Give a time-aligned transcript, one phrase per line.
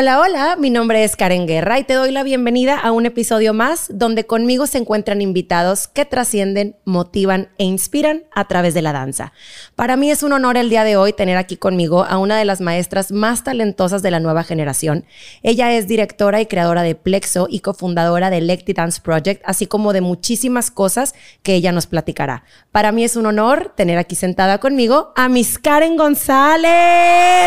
[0.00, 3.52] Hola, hola, mi nombre es Karen Guerra y te doy la bienvenida a un episodio
[3.52, 8.92] más donde conmigo se encuentran invitados que trascienden, motivan e inspiran a través de la
[8.92, 9.32] danza.
[9.74, 12.44] Para mí es un honor el día de hoy tener aquí conmigo a una de
[12.44, 15.04] las maestras más talentosas de la nueva generación.
[15.42, 19.92] Ella es directora y creadora de Plexo y cofundadora de Lecti Dance Project, así como
[19.92, 22.44] de muchísimas cosas que ella nos platicará.
[22.70, 26.70] Para mí es un honor tener aquí sentada conmigo a Miss Karen González.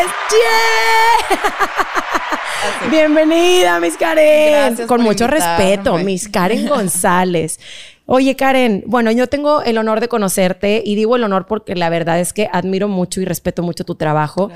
[2.89, 4.87] Bienvenida, Miss Karen.
[4.87, 7.59] Con mucho respeto, Miss Karen González.
[8.05, 11.89] Oye, Karen, bueno, yo tengo el honor de conocerte y digo el honor porque la
[11.89, 14.51] verdad es que admiro mucho y respeto mucho tu trabajo.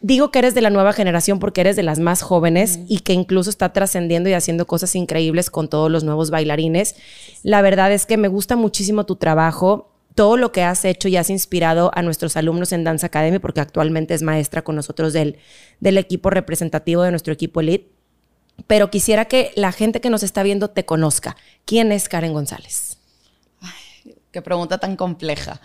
[0.00, 3.12] Digo que eres de la nueva generación porque eres de las más jóvenes y que
[3.12, 6.94] incluso está trascendiendo y haciendo cosas increíbles con todos los nuevos bailarines.
[7.42, 11.16] La verdad es que me gusta muchísimo tu trabajo todo lo que has hecho y
[11.16, 15.38] has inspirado a nuestros alumnos en Dance Academy, porque actualmente es maestra con nosotros del,
[15.78, 17.92] del equipo representativo de nuestro equipo Elite.
[18.66, 21.36] Pero quisiera que la gente que nos está viendo te conozca.
[21.66, 22.98] ¿Quién es Karen González?
[24.32, 25.60] qué pregunta tan compleja.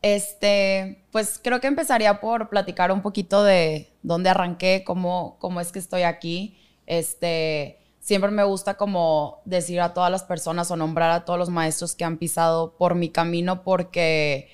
[0.00, 5.72] Este, pues creo que empezaría por platicar un poquito de dónde arranqué, cómo, cómo es
[5.72, 6.56] que estoy aquí.
[6.86, 7.77] Este,
[8.08, 11.94] siempre me gusta como decir a todas las personas o nombrar a todos los maestros
[11.94, 14.48] que han pisado por mi camino porque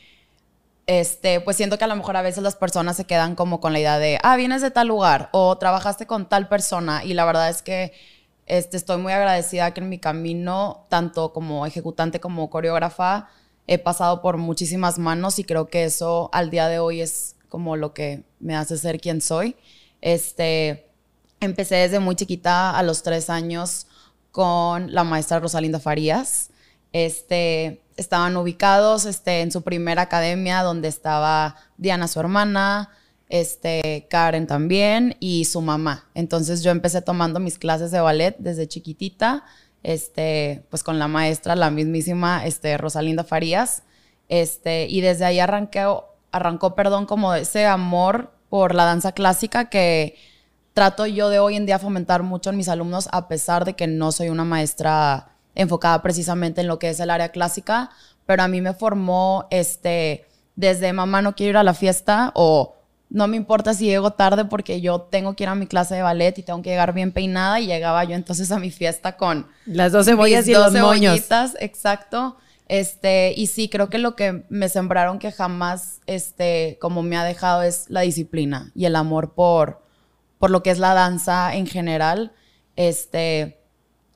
[0.89, 3.73] este, pues siento que a lo mejor a veces las personas se quedan como con
[3.73, 7.25] la idea de, ah, vienes de tal lugar o trabajaste con tal persona y la
[7.25, 7.93] verdad es que
[8.47, 13.29] este, estoy muy agradecida que en mi camino, tanto como ejecutante como coreógrafa,
[13.69, 17.77] he pasado por muchísimas manos y creo que eso al día de hoy es como
[17.77, 19.55] lo que me hace ser quien soy.
[20.01, 20.89] Este,
[21.45, 23.87] Empecé desde muy chiquita, a los tres años,
[24.33, 26.51] con la maestra Rosalinda Farías.
[26.93, 32.91] Este, estaban ubicados este, en su primera academia, donde estaba Diana, su hermana,
[33.29, 36.09] este, Karen también, y su mamá.
[36.15, 39.45] Entonces yo empecé tomando mis clases de ballet desde chiquitita,
[39.83, 43.83] este, pues con la maestra, la mismísima este, Rosalinda Farías.
[44.31, 45.87] Este, y desde ahí arranqué,
[46.33, 50.17] arrancó, perdón, como ese amor por la danza clásica que
[50.75, 53.87] trato yo de hoy en día fomentar mucho en mis alumnos, a pesar de que
[53.87, 57.91] no soy una maestra enfocada precisamente en lo que es el área clásica,
[58.27, 60.27] pero a mí me formó este,
[60.57, 62.75] desde mamá no quiero ir a la fiesta o
[63.09, 66.03] no me importa si llego tarde porque yo tengo que ir a mi clase de
[66.03, 69.47] ballet y tengo que llegar bien peinada y llegaba yo entonces a mi fiesta con
[69.67, 71.21] las dos cebollas y los moños.
[71.61, 72.37] Exacto.
[72.67, 77.23] Este, y sí, creo que lo que me sembraron que jamás, este, como me ha
[77.23, 79.84] dejado es la disciplina y el amor por,
[80.45, 82.31] por lo que es la danza en general.
[82.77, 83.63] Este,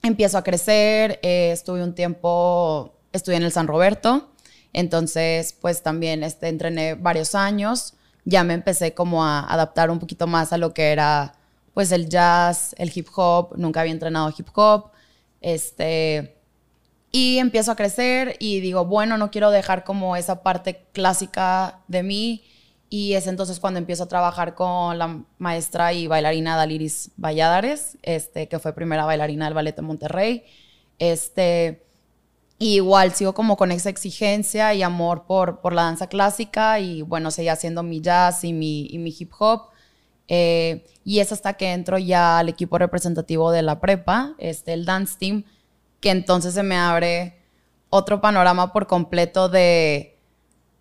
[0.02, 4.28] empiezo a crecer, eh, estuve un tiempo, estudié en el San Roberto,
[4.74, 7.94] entonces pues también este, entrené varios años,
[8.26, 11.32] ya me empecé como a adaptar un poquito más a lo que era
[11.72, 14.90] pues el jazz, el hip hop, nunca había entrenado hip hop,
[15.40, 16.36] este,
[17.10, 22.02] y empiezo a crecer y digo, bueno, no quiero dejar como esa parte clásica de
[22.02, 22.44] mí,
[22.90, 28.48] y es entonces cuando empiezo a trabajar con la maestra y bailarina Daliris Valladares, este,
[28.48, 30.44] que fue primera bailarina del Ballet de Monterrey.
[30.98, 31.84] Este,
[32.58, 37.30] igual sigo como con esa exigencia y amor por, por la danza clásica y bueno,
[37.30, 39.68] seguía haciendo mi jazz y mi, y mi hip hop.
[40.26, 44.86] Eh, y es hasta que entro ya al equipo representativo de la prepa, este, el
[44.86, 45.44] dance team,
[46.00, 47.38] que entonces se me abre
[47.90, 50.17] otro panorama por completo de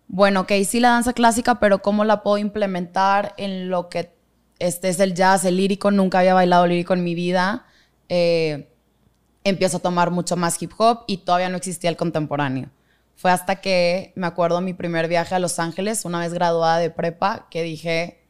[0.08, 4.10] bueno, ok, sí la danza clásica, pero ¿cómo la puedo implementar en lo que
[4.58, 5.90] este es el jazz, el lírico?
[5.90, 7.66] Nunca había bailado lírico en mi vida.
[8.08, 8.72] Eh,
[9.44, 12.70] empiezo a tomar mucho más hip hop y todavía no existía el contemporáneo.
[13.16, 16.88] Fue hasta que me acuerdo mi primer viaje a Los Ángeles, una vez graduada de
[16.88, 18.24] prepa, que dije,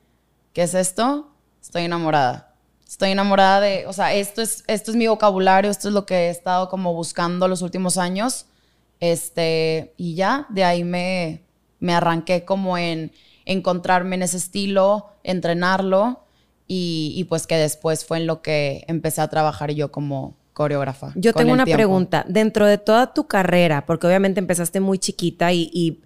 [0.53, 1.33] ¿qué es esto?
[1.61, 2.57] Estoy enamorada.
[2.87, 6.15] Estoy enamorada de, o sea, esto es, esto es mi vocabulario, esto es lo que
[6.15, 8.47] he estado como buscando los últimos años.
[8.99, 11.45] Este, y ya, de ahí me,
[11.81, 13.13] me arranqué como en
[13.45, 16.25] encontrarme en ese estilo, entrenarlo
[16.67, 21.13] y, pues que después fue en lo que empecé a trabajar yo como coreógrafa.
[21.15, 22.27] Yo tengo una pregunta.
[22.29, 26.03] Dentro de toda tu carrera, porque obviamente empezaste muy chiquita y,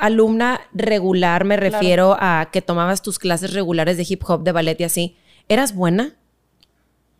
[0.00, 4.80] alumna regular, me refiero a que tomabas tus clases regulares de hip hop, de ballet
[4.80, 5.16] y así,
[5.48, 6.14] ¿eras buena?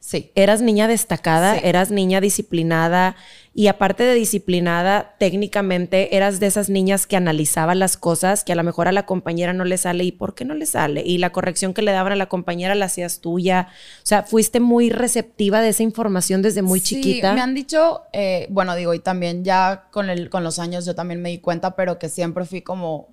[0.01, 0.31] Sí.
[0.35, 3.17] Eras niña destacada, eras niña disciplinada
[3.57, 8.57] y aparte de disciplinada, técnicamente eras de esas niñas que analizaban las cosas que a
[8.57, 11.05] lo mejor a la compañera no le sale y por qué no le sale.
[11.07, 13.69] Y la corrección que le daban a la compañera la hacías tuya.
[13.99, 17.33] O sea, fuiste muy receptiva de esa información desde muy sí, chiquita.
[17.33, 20.97] Me han dicho, eh, bueno, digo, y también ya con, el, con los años yo
[20.97, 23.09] también me di cuenta, pero que siempre fui como,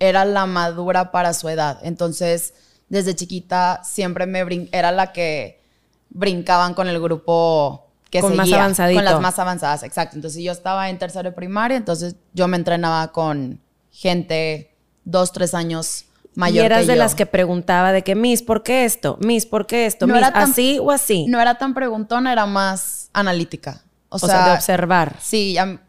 [0.00, 1.78] era la madura para su edad.
[1.84, 2.54] Entonces,
[2.88, 5.60] desde chiquita siempre me brin era la que
[6.10, 10.16] brincaban con el grupo que con seguía, más con las más avanzadas, exacto.
[10.16, 13.60] Entonces yo estaba en tercero de primaria, entonces yo me entrenaba con
[13.90, 14.74] gente
[15.04, 16.04] dos, tres años
[16.34, 16.64] mayor.
[16.64, 16.98] Y eras que de yo.
[16.98, 19.18] las que preguntaba de que, Miss, ¿por qué esto?
[19.20, 20.06] Miss, ¿por qué esto?
[20.06, 21.26] No Miss, era tan- ¿así o así?
[21.28, 23.82] No era tan preguntona, era más analítica.
[24.08, 25.16] O, o sea, de observar.
[25.20, 25.80] Sí, ya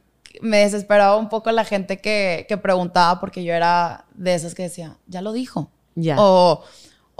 [0.41, 4.63] me desesperaba un poco la gente que, que preguntaba porque yo era de esas que
[4.63, 5.69] decía, ya lo dijo.
[5.95, 6.15] Ya.
[6.19, 6.63] O,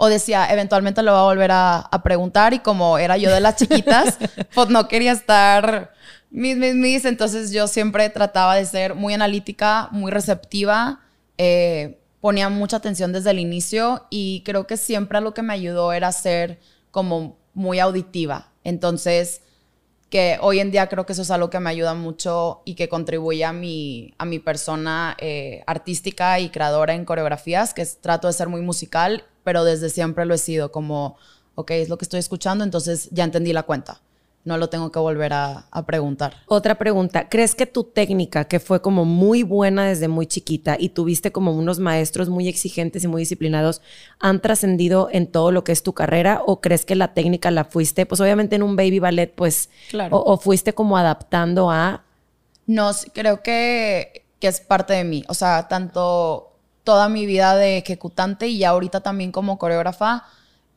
[0.00, 3.40] o decía, eventualmente lo va a volver a, a preguntar y como era yo de
[3.40, 4.16] las chiquitas,
[4.54, 5.92] pues no quería estar
[6.30, 7.04] mis, mis, mis.
[7.04, 11.00] Entonces yo siempre trataba de ser muy analítica, muy receptiva,
[11.36, 15.92] eh, ponía mucha atención desde el inicio y creo que siempre lo que me ayudó
[15.92, 16.60] era ser
[16.92, 18.52] como muy auditiva.
[18.64, 19.42] Entonces
[20.10, 22.88] que hoy en día creo que eso es algo que me ayuda mucho y que
[22.88, 28.26] contribuye a mi, a mi persona eh, artística y creadora en coreografías, que es- trato
[28.26, 31.16] de ser muy musical, pero desde siempre lo he sido como,
[31.54, 34.02] ok, es lo que estoy escuchando, entonces ya entendí la cuenta.
[34.44, 36.34] No lo tengo que volver a, a preguntar.
[36.48, 40.90] Otra pregunta, ¿crees que tu técnica, que fue como muy buena desde muy chiquita y
[40.90, 43.80] tuviste como unos maestros muy exigentes y muy disciplinados,
[44.20, 47.64] han trascendido en todo lo que es tu carrera o crees que la técnica la
[47.64, 50.14] fuiste, pues obviamente en un baby ballet, pues, Claro.
[50.18, 52.04] o, o fuiste como adaptando a,
[52.66, 55.24] No, creo que, que es parte de mí.
[55.28, 56.47] O sea, tanto
[56.88, 60.24] toda mi vida de ejecutante y ahorita también como coreógrafa,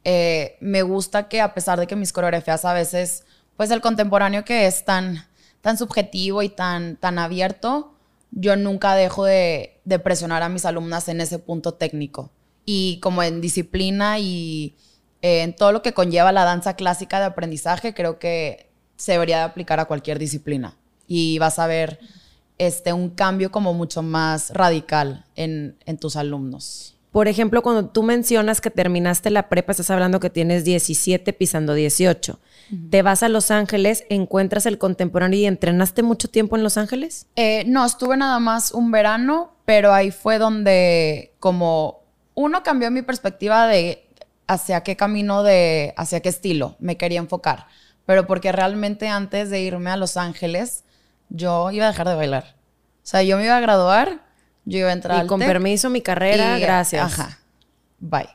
[0.04, 3.24] eh, me gusta que a pesar de que mis coreografías a veces,
[3.56, 5.26] pues el contemporáneo que es tan,
[5.62, 7.94] tan subjetivo y tan, tan abierto,
[8.32, 12.30] yo nunca dejo de, de presionar a mis alumnas en ese punto técnico.
[12.66, 14.76] Y como en disciplina y
[15.22, 19.38] eh, en todo lo que conlleva la danza clásica de aprendizaje, creo que se debería
[19.38, 20.76] de aplicar a cualquier disciplina.
[21.08, 22.02] Y vas a ver
[22.62, 26.96] este, un cambio como mucho más radical en, en tus alumnos.
[27.12, 31.74] por ejemplo, cuando tú mencionas que terminaste la prepa, estás hablando que tienes 17 pisando
[31.74, 32.40] 18.
[32.92, 37.26] Te vas a Los Ángeles, encuentras el contemporáneo y entrenaste mucho tiempo en Los Ángeles.
[37.36, 42.04] Eh, no, estuve nada más un verano, pero ahí fue donde como
[42.36, 44.08] uno cambió mi perspectiva de
[44.46, 47.66] hacia qué camino de, hacia qué estilo me quería enfocar.
[48.06, 50.84] Pero porque realmente antes de irme a Los Ángeles,
[51.32, 52.56] yo iba a dejar de bailar.
[53.04, 54.22] O sea, yo me iba a graduar,
[54.66, 57.20] yo iba a entrar Y al con permiso, mi carrera, y, gracias.
[57.20, 57.40] Ajá.
[58.00, 58.30] Bye.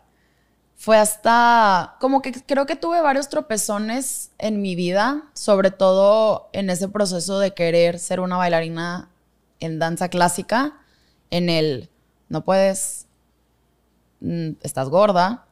[0.74, 6.70] Fue hasta, como que creo que tuve varios tropezones en mi vida, sobre todo en
[6.70, 9.10] ese proceso de querer ser una bailarina
[9.60, 10.74] en danza clásica,
[11.30, 11.90] en el,
[12.28, 13.06] no puedes,
[14.20, 15.46] mm, estás gorda,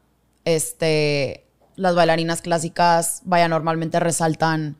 [0.45, 1.47] este,
[1.77, 4.77] las bailarinas clásicas, vaya, normalmente resaltan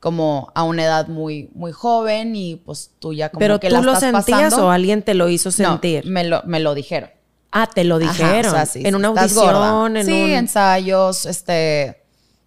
[0.00, 3.74] como a una edad muy, muy joven y pues tú ya como Pero que tú
[3.74, 4.66] la lo estás sentías pasando.
[4.66, 6.06] o alguien te lo hizo No, sentir.
[6.06, 7.10] me lo, me lo dijeron.
[7.50, 8.52] Ah, te lo Ajá, dijeron.
[8.52, 10.30] o sea, sí, en una audición, en sí, un.
[10.30, 12.02] ensayos, este.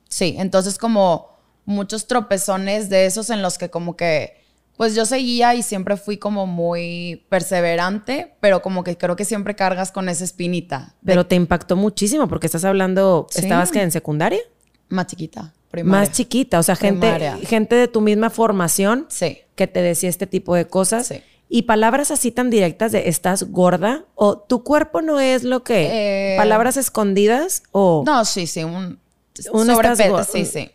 [0.07, 1.29] Sí, entonces como
[1.65, 4.39] muchos tropezones de esos en los que como que.
[4.77, 9.55] Pues yo seguía y siempre fui como muy perseverante, pero como que creo que siempre
[9.55, 10.95] cargas con esa espinita.
[11.01, 13.41] de Pero te impactó muchísimo porque estás hablando, Sí.
[13.41, 14.39] ¿estabas que en secundaria?
[14.89, 15.99] más chiquita, primaria.
[16.07, 17.37] Más chiquita, o sea, gente, Primaria.
[17.43, 19.39] gente de tu misma formación Sí.
[19.55, 21.07] que te decía este tipo de cosas.
[21.07, 21.21] Sí.
[21.49, 26.33] Y palabras así tan directas de estás gorda o tu cuerpo no es lo que.
[26.33, 28.03] Eh, palabras escondidas o.
[28.05, 28.99] No, sí, sí, un,
[29.51, 30.71] Un sobrepeso, sí, sí.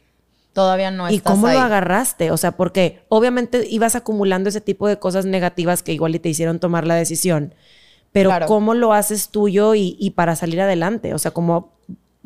[0.52, 1.54] Todavía no ¿Y estás cómo ahí.
[1.56, 2.30] lo agarraste?
[2.30, 6.30] O sea, porque obviamente ibas acumulando ese tipo de cosas negativas que igual y te
[6.30, 7.54] hicieron tomar la decisión.
[8.12, 8.46] Pero Claro.
[8.46, 11.12] ¿cómo lo haces tuyo y, y para salir adelante?
[11.12, 11.75] O sea, ¿cómo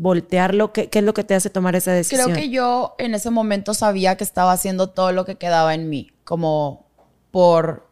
[0.01, 0.73] voltearlo?
[0.73, 2.33] ¿Qué, qué es lo que te hace tomar esa decisión?
[2.33, 5.91] Creo que yo en ese momento sabía que estaba haciendo todo lo que quedaba en
[5.91, 6.87] mí, como
[7.31, 7.87] por,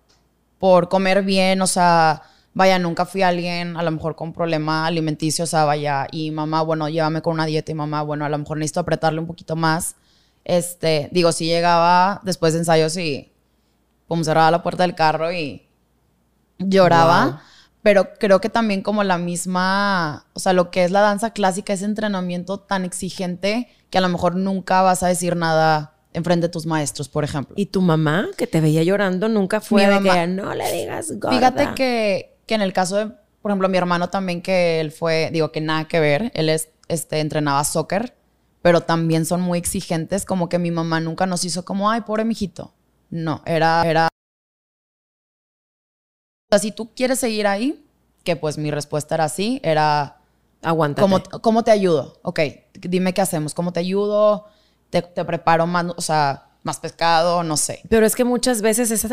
[0.58, 2.22] por comer bien, o sea,
[2.54, 6.62] vaya, nunca fui alguien a lo mejor con problema alimenticio, o sea, vaya, y mamá,
[6.62, 9.54] bueno, llévame con una dieta y mamá, bueno, a lo mejor necesito apretarle un poquito
[9.54, 9.94] más.
[10.44, 13.30] Este, digo, si llegaba después de ensayos y
[14.06, 15.68] pum, cerraba la puerta del carro y
[16.58, 17.24] lloraba.
[17.26, 17.38] Wow.
[17.82, 21.72] Pero creo que también como la misma, o sea, lo que es la danza clásica,
[21.72, 26.52] ese entrenamiento tan exigente que a lo mejor nunca vas a decir nada enfrente de
[26.52, 27.54] tus maestros, por ejemplo.
[27.56, 30.72] ¿Y tu mamá, que te veía llorando, nunca fue Mi de mamá- que no le
[30.72, 31.30] digas gorda?
[31.36, 33.06] Fíjate que, que en el caso de,
[33.40, 36.70] por ejemplo, mi hermano también, que él fue, digo que nada que ver, él es,
[36.88, 38.16] este, entrenaba soccer,
[38.62, 42.24] pero también son muy exigentes, como que mi mamá nunca nos hizo como, ay, pobre
[42.24, 42.74] mijito.
[43.10, 44.07] No, era, era...
[46.48, 47.84] O sea, si tú quieres seguir ahí,
[48.24, 50.18] que pues mi respuesta era sí, era,
[50.62, 51.02] Aguántate.
[51.02, 52.18] ¿cómo, ¿cómo te ayudo?
[52.22, 52.40] Ok,
[52.80, 54.46] dime qué hacemos, ¿cómo te ayudo?
[54.90, 57.80] Te, te preparo más, o sea, más pescado, no sé.
[57.88, 59.06] Pero es que muchas veces es,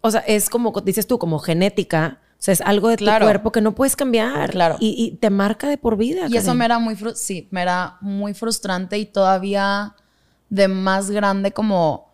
[0.00, 2.20] o sea, es como dices tú, como genética.
[2.32, 4.50] O sea, es algo de tu cuerpo que no puedes cambiar.
[4.50, 4.76] Claro.
[4.80, 6.26] Y, te marca de por vida.
[6.28, 9.94] Y eso me era muy, sí, me era muy frustrante y todavía
[10.50, 12.11] de más grande como,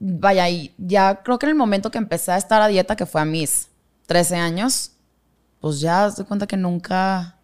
[0.00, 3.06] vaya, y ya creo que en el momento que empecé a estar a dieta, que
[3.06, 3.68] fue a mis
[4.06, 4.92] 13 años,
[5.60, 7.38] pues ya te cuenta que nunca,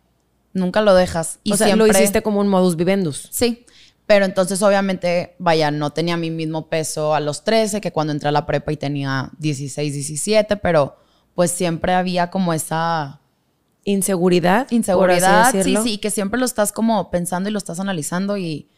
[0.53, 1.39] nunca lo dejas.
[1.45, 3.29] Y o sea, lo hiciste como un modus vivendus.
[3.31, 3.65] Sí.
[4.07, 8.29] Pero entonces, obviamente, vaya, no tenía mi mismo peso a los 13 que cuando entré
[8.29, 10.97] a la prepa y tenía 16, 17, pero
[11.35, 13.21] pues siempre había como esa...
[13.85, 14.67] Inseguridad.
[14.71, 18.69] Inseguridad, sí, sí, que siempre lo estás como pensando y lo estás analizando y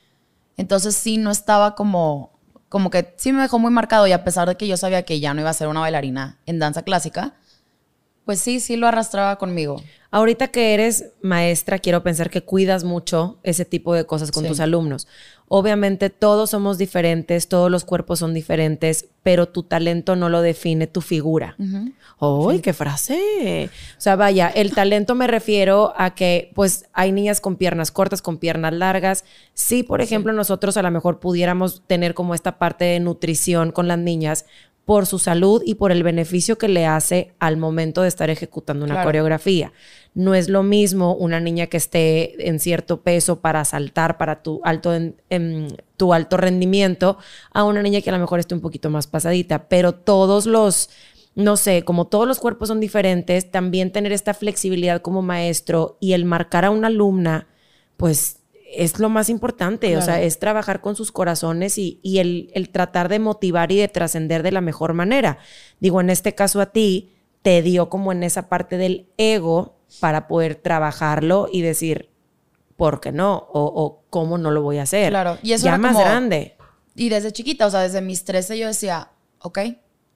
[0.58, 2.37] entonces sí no estaba como,
[2.68, 5.20] como que sí me dejó muy marcado y a pesar de que yo sabía que
[5.20, 7.34] ya no iba a ser una bailarina en danza clásica,
[8.24, 9.82] pues sí, sí lo arrastraba conmigo.
[10.10, 14.60] Ahorita que eres maestra, quiero pensar que cuidas mucho ese tipo de cosas con tus
[14.60, 15.08] alumnos.
[15.48, 20.86] Obviamente todos somos diferentes, todos los cuerpos son diferentes, pero tu talento no lo define
[20.86, 21.56] tu figura.
[22.18, 23.70] ¡Uy, qué frase!
[23.96, 28.20] O sea, vaya, el talento me refiero a que pues hay niñas con piernas cortas,
[28.20, 29.24] con piernas largas.
[29.54, 33.88] Sí, por ejemplo, nosotros a lo mejor pudiéramos tener como esta parte de nutrición con
[33.88, 34.44] las niñas,
[34.88, 38.86] por su salud y por el beneficio que le hace al momento de estar ejecutando
[38.86, 39.70] una coreografía.
[40.14, 44.60] No es lo mismo una niña que esté en cierto peso para saltar, para tu
[44.64, 47.18] alto, en, tu alto rendimiento,
[47.52, 49.68] a una niña que a lo mejor esté un poquito más pasadita.
[49.68, 50.90] Pero todos los,
[51.34, 56.12] no sé, como todos los cuerpos son diferentes, también tener esta flexibilidad como maestro y
[56.12, 57.46] el marcar a una alumna,
[57.96, 58.38] pues
[58.70, 63.18] es lo más importante, o sea, es trabajar con sus corazones y, el, tratar de
[63.18, 65.38] motivar y de trascender de la mejor manera.
[65.80, 67.12] Digo, en este caso a ti,
[67.42, 72.10] te dio como en esa parte del ego para poder trabajarlo y decir,
[72.76, 73.48] ¿por qué no?
[73.52, 75.10] O, ¿cómo no lo voy a hacer?
[75.10, 76.56] Claro, y eso ya más grande.
[76.94, 79.58] Y desde chiquita, o sea, desde mis 13 yo decía, ok,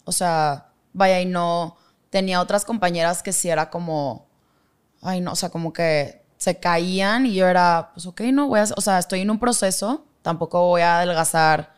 [0.04, 1.76] o sea, vaya y no,
[2.10, 4.28] tenía otras compañeras que sí era como,
[5.00, 8.60] ay no, o sea, como que se caían y yo era, pues ok, no voy
[8.60, 11.74] a, o sea, estoy en un proceso, tampoco voy a adelgazar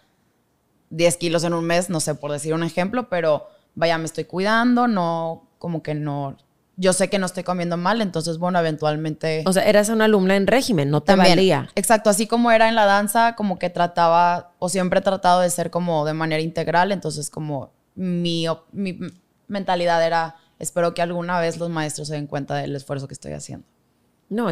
[0.91, 4.25] 10 kilos en un mes, no sé, por decir un ejemplo, pero vaya, me estoy
[4.25, 6.37] cuidando, no, como que no,
[6.77, 9.45] yo sé que no estoy comiendo mal, entonces, bueno, eventualmente...
[9.47, 11.69] O sea, eras una alumna en régimen, no te También, valía.
[11.75, 15.51] Exacto, así como era en la danza, como que trataba, o siempre he tratado de
[15.51, 18.99] ser como de manera integral, entonces como mi, mi
[19.47, 23.33] mentalidad era, espero que alguna vez los maestros se den cuenta del esfuerzo que estoy
[23.33, 23.67] haciendo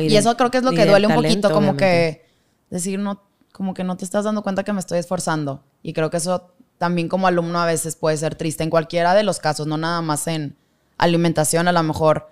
[0.00, 2.24] y, eso creo que es lo que duele un poquito, como que
[2.70, 5.64] decir, no, como que no te estás dando cuenta que me estoy esforzando.
[5.82, 9.22] Y creo que eso también como alumno a veces puede ser triste en cualquiera de
[9.22, 10.56] los casos, no nada más en
[10.98, 12.28] alimentación, a lo mejor,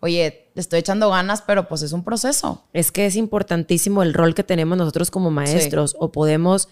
[0.00, 2.64] oye, estoy echando ganas, pero pues es un proceso.
[2.72, 6.68] Es que es importantísimo el rol que tenemos nosotros como maestros, o podemos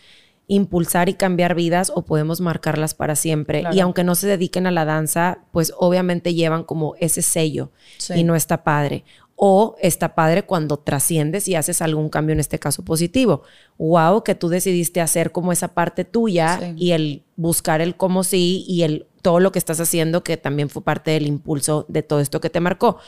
[0.48, 3.64] impulsar y cambiar vidas o podemos marcarlas para siempre.
[3.72, 7.70] Y aunque no se dediquen a la danza, pues obviamente llevan como ese sello
[8.14, 9.04] y no está padre
[9.44, 13.42] o está padre cuando trasciendes y haces algún cambio, en este caso positivo.
[13.76, 18.64] Wow, que tú decidiste hacer como esa parte tuya y el buscar el cómo sí
[18.68, 22.20] y el todo lo que estás haciendo, que también fue parte del impulso de todo
[22.20, 22.98] esto que te marcó.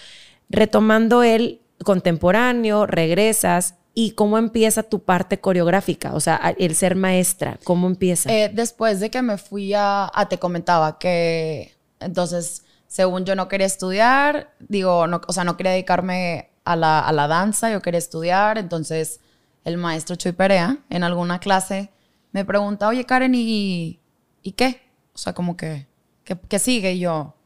[0.50, 7.60] Retomando el contemporáneo, regresas y cómo empieza tu parte coreográfica, o sea, el ser maestra,
[7.62, 8.28] ¿cómo empieza?
[8.34, 13.48] Eh, después de que me fui a, a, te comentaba que entonces según yo no
[13.48, 17.82] quería estudiar, digo, no, o sea, no quería dedicarme a la, a la danza, yo
[17.82, 19.20] quería estudiar, entonces
[19.64, 21.90] el maestro Chuy Perea en alguna clase
[22.32, 24.00] me pregunta, oye Karen, ¿y,
[24.42, 24.82] ¿y qué?
[25.14, 25.86] O sea, como que,
[26.24, 26.94] ¿qué, sigue?
[26.94, 27.36] Y yo,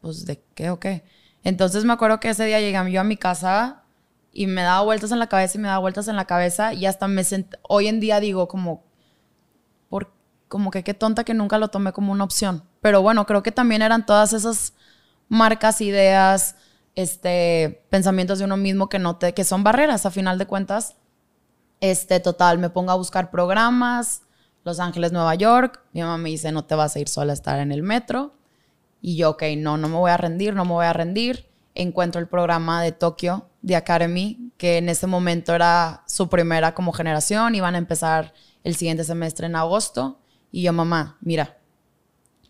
[0.00, 1.04] pues, ¿de qué o qué?
[1.44, 3.82] Entonces me acuerdo que ese día llegué yo a mi casa
[4.32, 6.86] y me daba vueltas en la cabeza y me daba vueltas en la cabeza y
[6.86, 8.85] hasta me senté, hoy en día digo como,
[10.48, 12.62] como que qué tonta que nunca lo tomé como una opción.
[12.80, 14.74] Pero bueno, creo que también eran todas esas
[15.28, 16.56] marcas, ideas,
[16.94, 20.96] este, pensamientos de uno mismo que, no te, que son barreras a final de cuentas.
[21.80, 24.22] Este, total, me pongo a buscar programas,
[24.64, 25.82] Los Ángeles, Nueva York.
[25.92, 28.34] Mi mamá me dice, no te vas a ir sola a estar en el metro.
[29.02, 31.48] Y yo, ok, no, no me voy a rendir, no me voy a rendir.
[31.74, 36.92] Encuentro el programa de Tokio, de Academy, que en ese momento era su primera como
[36.92, 37.54] generación.
[37.54, 38.32] Iban a empezar
[38.64, 40.18] el siguiente semestre en agosto.
[40.56, 41.58] Y yo, mamá, mira,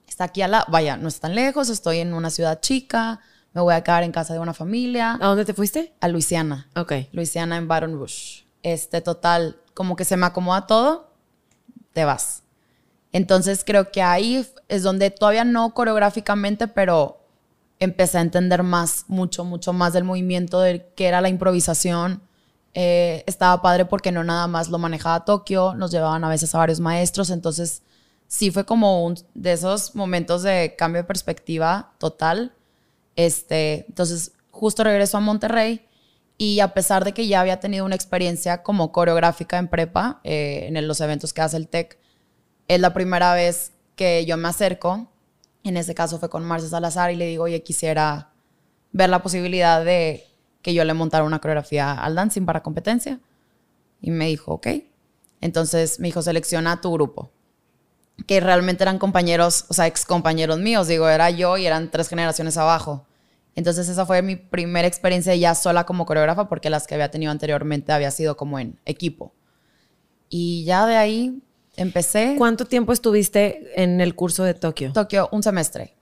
[0.07, 3.19] está aquí a la, vaya, no es tan lejos, estoy en una ciudad chica,
[3.53, 5.19] me voy a quedar en casa de una familia.
[5.21, 5.93] ¿A dónde te fuiste?
[6.01, 6.69] A Luisiana.
[6.77, 6.93] Ok.
[7.11, 8.47] Luisiana en Baton Rouge.
[8.63, 11.11] Este, total, como que se me acomoda todo,
[11.95, 12.45] te vas.
[13.11, 17.27] Entonces creo que ahí es donde todavía no coreográficamente, pero
[17.81, 22.23] empecé a entender más, mucho, mucho más del movimiento, de qué era la improvisación.
[22.73, 26.59] Eh, estaba padre porque no nada más lo manejaba Tokio, nos llevaban a veces a
[26.59, 27.83] varios maestros, entonces
[28.29, 32.55] sí fue como un de esos momentos de cambio de perspectiva total.
[33.15, 35.87] Este, entonces, justo regreso a Monterrey
[36.39, 40.67] y a pesar de que ya había tenido una experiencia como coreográfica en prepa, eh,
[40.69, 41.99] en los eventos que hace el TEC,
[42.69, 45.11] es la primera vez que yo me acerco.
[45.65, 48.33] En ese caso fue con Marcia Salazar y le digo, oye, quisiera
[48.93, 50.25] ver la posibilidad de
[50.63, 53.21] que yo le montara una coreografía al dancing para competencia.
[54.01, 54.69] Y me dijo, ok.
[55.41, 57.31] Entonces me dijo, selecciona tu grupo.
[58.27, 60.89] Que realmente eran compañeros, o sea, ex compañeros míos.
[60.89, 63.05] Digo, era yo y eran tres generaciones abajo.
[63.55, 67.33] Entonces esa fue mi primera experiencia ya sola como coreógrafa porque las que había tenido
[67.33, 69.33] anteriormente había sido como en equipo.
[70.29, 71.43] Y ya de ahí
[71.77, 72.35] empecé.
[72.37, 74.93] ¿Cuánto tiempo estuviste en el curso de Tokio?
[74.93, 75.96] Tokio, un semestre.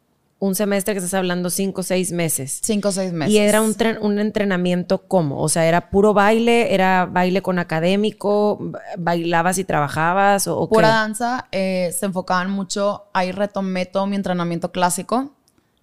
[0.45, 2.61] Un semestre que estás hablando cinco o seis meses.
[2.63, 3.33] Cinco o seis meses.
[3.33, 5.41] ¿Y era un, un entrenamiento cómo?
[5.41, 6.75] O sea, ¿era puro baile?
[6.75, 8.59] ¿Era baile con académico?
[8.99, 10.47] ¿Bailabas y trabajabas?
[10.47, 11.49] ¿O, Pura danza.
[11.51, 13.05] Eh, se enfocaban mucho.
[13.15, 15.35] Ahí retomé todo mi entrenamiento clásico.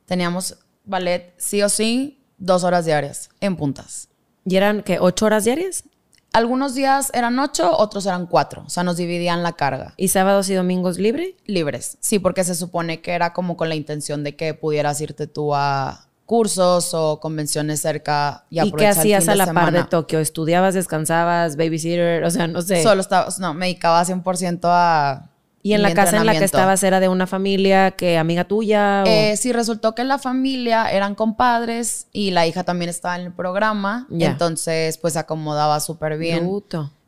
[0.05, 4.09] Teníamos ballet sí o sí dos horas diarias en puntas.
[4.45, 5.85] ¿Y eran que ocho horas diarias?
[6.33, 8.63] Algunos días eran ocho, otros eran cuatro.
[8.65, 9.93] O sea, nos dividían la carga.
[9.97, 11.35] ¿Y sábados y domingos libre?
[11.45, 11.97] Libres.
[11.99, 15.53] Sí, porque se supone que era como con la intención de que pudieras irte tú
[15.53, 20.19] a cursos o convenciones cerca y aprovechar ¿Y qué hacías a la par de Tokio?
[20.19, 22.23] ¿Estudiabas, descansabas, babysitter?
[22.23, 22.81] O sea, no sé.
[22.81, 25.30] Solo estaba, no, me dedicaba 100% a
[25.63, 29.03] ¿Y en la casa en la que estabas era de una familia que amiga tuya?
[29.05, 33.33] Eh, sí, resultó que la familia eran compadres y la hija también estaba en el
[33.33, 34.07] programa.
[34.11, 36.49] Entonces, pues se acomodaba súper bien.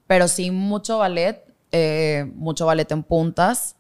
[0.08, 3.76] Pero sí, mucho ballet, eh, mucho ballet en puntas,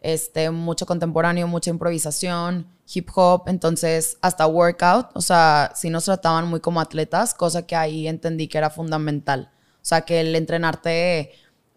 [0.00, 5.08] este, mucho contemporáneo, mucha improvisación, hip hop, entonces hasta workout.
[5.14, 9.50] O sea, sí nos trataban muy como atletas, cosa que ahí entendí que era fundamental.
[9.76, 11.32] O sea, que el entrenarte.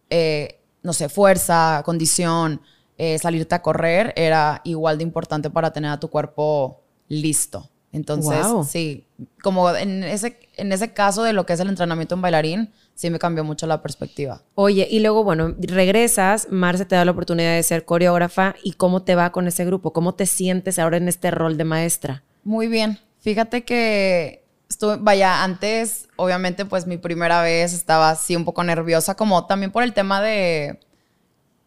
[0.09, 0.56] Eh,
[0.88, 2.62] no sé, fuerza, condición,
[2.98, 7.70] eh, salirte a correr, era igual de importante para tener a tu cuerpo listo.
[7.91, 9.06] Entonces, sí,
[9.44, 13.10] como en ese, en ese caso de lo que es el entrenamiento en bailarín, sí
[13.10, 14.44] me cambió mucho la perspectiva.
[14.56, 19.03] Oye, y luego, bueno, regresas, Marce te da la oportunidad de ser coreógrafa y cómo
[19.03, 22.23] te va con ese grupo, cómo te sientes ahora en este rol de maestra.
[22.45, 22.97] Muy bien.
[23.19, 29.15] Fíjate que estuve, vaya, antes, obviamente, pues mi primera vez estaba así un poco nerviosa,
[29.15, 30.80] como también por el tema de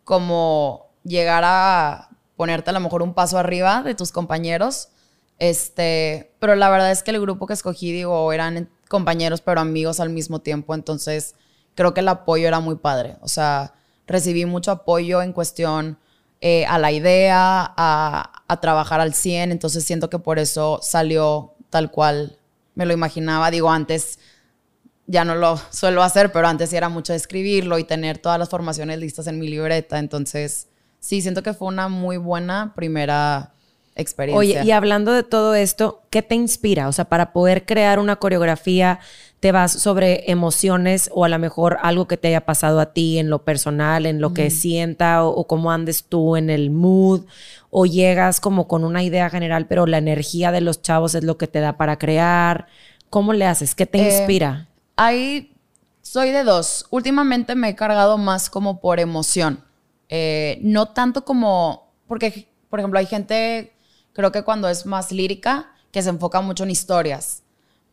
[0.05, 4.89] como llegar a ponerte a lo mejor un paso arriba de tus compañeros.
[5.39, 10.01] Este, pero la verdad es que el grupo que escogí, digo, eran compañeros, pero amigos
[10.01, 10.75] al mismo tiempo.
[10.75, 11.35] Entonces,
[11.75, 13.17] creo que el apoyo era muy padre.
[13.21, 13.75] O sea,
[14.07, 15.99] recibí mucho apoyo en cuestión
[16.41, 19.53] eh, a la idea, a, a trabajar al 100.
[19.53, 22.40] Entonces, siento que por eso salió tal cual
[22.81, 23.51] me lo imaginaba.
[23.51, 24.19] Digo, antes
[25.07, 28.99] ya no lo suelo hacer, pero antes era mucho escribirlo y tener todas las formaciones
[28.99, 29.99] listas en mi libreta.
[29.99, 30.67] Entonces,
[30.99, 33.53] sí, siento que fue una muy buena primera
[33.97, 34.39] experiencia.
[34.39, 36.89] Oye, y hablando de todo esto, ¿qué te inspira?
[36.89, 39.01] O sea, para poder crear una coreografía,
[39.41, 43.19] ¿te vas sobre emociones o a lo mejor algo que te haya pasado a ti
[43.19, 47.27] en lo personal, en lo que sienta o, o, cómo andes tú en el mood?
[47.71, 51.39] ¿O llegas como con una idea general, pero la energía de los chavos es lo
[51.39, 52.67] que te da para crear?
[53.09, 53.75] ¿Cómo le haces?
[53.75, 54.69] ¿Qué te eh, inspira?
[54.97, 55.57] Ahí
[56.03, 56.87] soy de dos.
[56.91, 59.65] Últimamente me he cargado más como por emoción.
[60.09, 63.73] Eh, no tanto como, porque, por ejemplo, hay gente,
[64.13, 67.45] creo que cuando es más lírica, que se enfoca mucho en historias.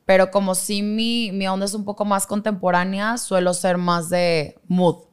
[0.05, 4.57] Pero como si mi, mi onda es un poco más contemporánea, suelo ser más de
[4.67, 5.06] mood,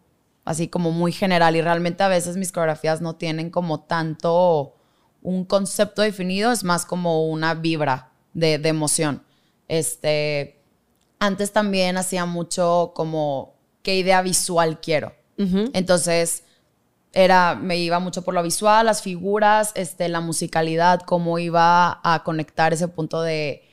[0.44, 1.56] así como muy general.
[1.56, 4.74] Y realmente a veces mis coreografías no tienen como tanto
[5.22, 9.22] un concepto definido, es más como una vibra de, de emoción.
[9.68, 10.60] Este,
[11.18, 15.12] antes también hacía mucho como qué idea visual quiero.
[15.36, 16.44] Entonces,
[17.12, 22.22] era, me iba mucho por lo visual, las figuras, este, la musicalidad, cómo iba a
[22.24, 23.63] conectar ese punto de,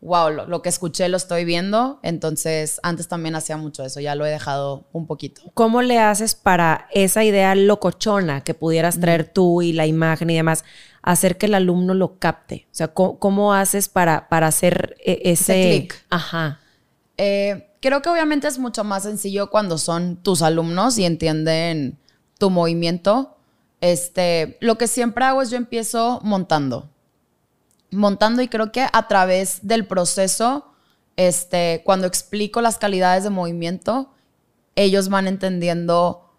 [0.00, 2.00] wow, lo, que escuché lo estoy viendo.
[2.02, 5.42] Entonces, antes también hacía mucho eso, ya lo he dejado un poquito.
[5.54, 10.36] ¿Cómo le haces para esa idea locochona que pudieras traer tú y la imagen y
[10.36, 10.64] demás,
[11.02, 12.66] hacer que el alumno lo capte?
[12.70, 15.60] O sea, ¿cómo, haces para, para hacer e, ese...
[15.60, 16.06] ese clic.
[16.10, 16.60] Ajá.
[17.16, 21.98] Eh, creo que obviamente es mucho más sencillo cuando son tus alumnos y entienden
[22.38, 23.36] tu movimiento.
[23.82, 26.90] Este, lo que siempre hago es yo empiezo montando.
[27.90, 30.72] Montando y creo que a través del proceso,
[31.16, 34.12] este, cuando explico las calidades de movimiento,
[34.76, 36.30] ellos van entendiendo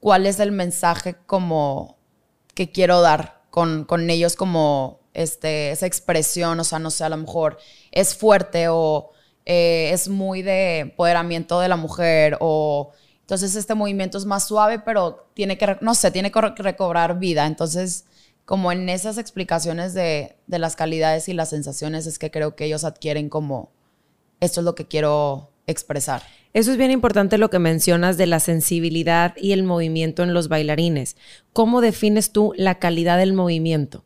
[0.00, 1.98] cuál es el mensaje como
[2.54, 7.08] que quiero dar con, con ellos como este, esa expresión, o sea, no sé, a
[7.08, 7.58] lo mejor
[7.90, 9.12] es fuerte o
[9.46, 12.92] eh, es muy de empoderamiento de la mujer o
[13.24, 17.46] entonces este movimiento es más suave, pero tiene que, no sé, tiene que recobrar vida.
[17.46, 18.04] Entonces
[18.44, 22.66] como en esas explicaciones de, de las calidades y las sensaciones es que creo que
[22.66, 23.72] ellos adquieren como,
[24.40, 26.22] esto es lo que quiero expresar.
[26.52, 30.48] Eso es bien importante lo que mencionas de la sensibilidad y el movimiento en los
[30.48, 31.16] bailarines.
[31.52, 34.04] ¿Cómo defines tú la calidad del movimiento?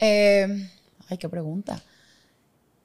[0.00, 0.68] Eh,
[1.08, 1.82] ay, qué pregunta.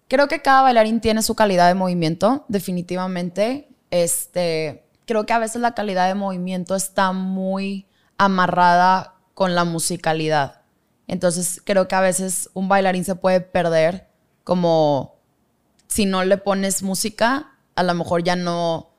[0.07, 3.69] Creo que cada bailarín tiene su calidad de movimiento, definitivamente.
[3.89, 10.63] Este, creo que a veces la calidad de movimiento está muy amarrada con la musicalidad.
[11.07, 14.09] Entonces creo que a veces un bailarín se puede perder
[14.43, 15.15] como
[15.87, 18.89] si no le pones música, a lo mejor ya no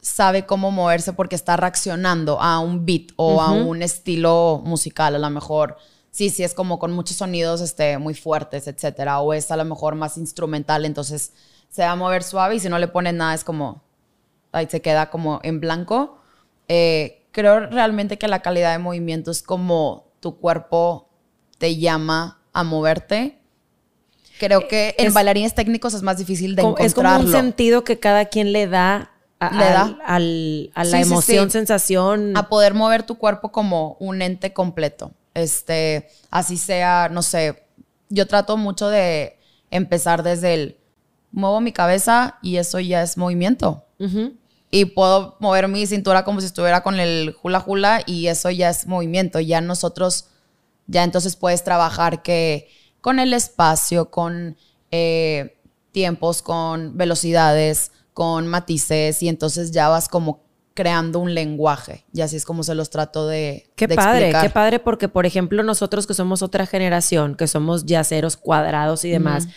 [0.00, 5.14] sabe cómo moverse porque está reaccionando a un beat o a un estilo musical.
[5.14, 5.76] A lo mejor
[6.10, 9.66] sí, sí es como con muchos sonidos este, muy fuertes, etcétera, o es a lo
[9.66, 11.34] mejor más instrumental, entonces
[11.68, 13.82] se va a mover suave y si no le pones nada es como,
[14.52, 16.16] ahí se queda como en blanco.
[16.66, 21.10] Eh, creo realmente que la calidad de movimiento es como tu cuerpo
[21.58, 23.38] te llama a moverte.
[24.38, 26.86] Creo que en bailarines técnicos es más difícil de encontrarlo.
[26.86, 29.98] Es como un sentido que cada quien le da a, le da.
[30.06, 32.34] a la emoción, sensación.
[32.38, 35.12] A poder mover tu cuerpo como un ente completo.
[35.34, 37.64] Este, así sea, no sé,
[38.08, 39.38] yo trato mucho de
[39.70, 40.76] empezar desde el
[41.32, 43.84] muevo mi cabeza y eso ya es movimiento.
[44.70, 48.70] Y puedo mover mi cintura como si estuviera con el hula hula y eso ya
[48.70, 49.40] es movimiento.
[49.40, 50.28] Ya nosotros,
[50.86, 52.68] ya entonces puedes trabajar que
[53.00, 54.56] con el espacio, con
[54.90, 55.58] eh,
[55.92, 62.04] tiempos, con velocidades, con matices y entonces ya vas como creando un lenguaje.
[62.12, 63.70] Y así es como se los trato de.
[63.76, 68.36] Qué padre, qué padre, porque por ejemplo, nosotros que somos otra generación, que somos yaceros
[68.36, 69.48] cuadrados y demás.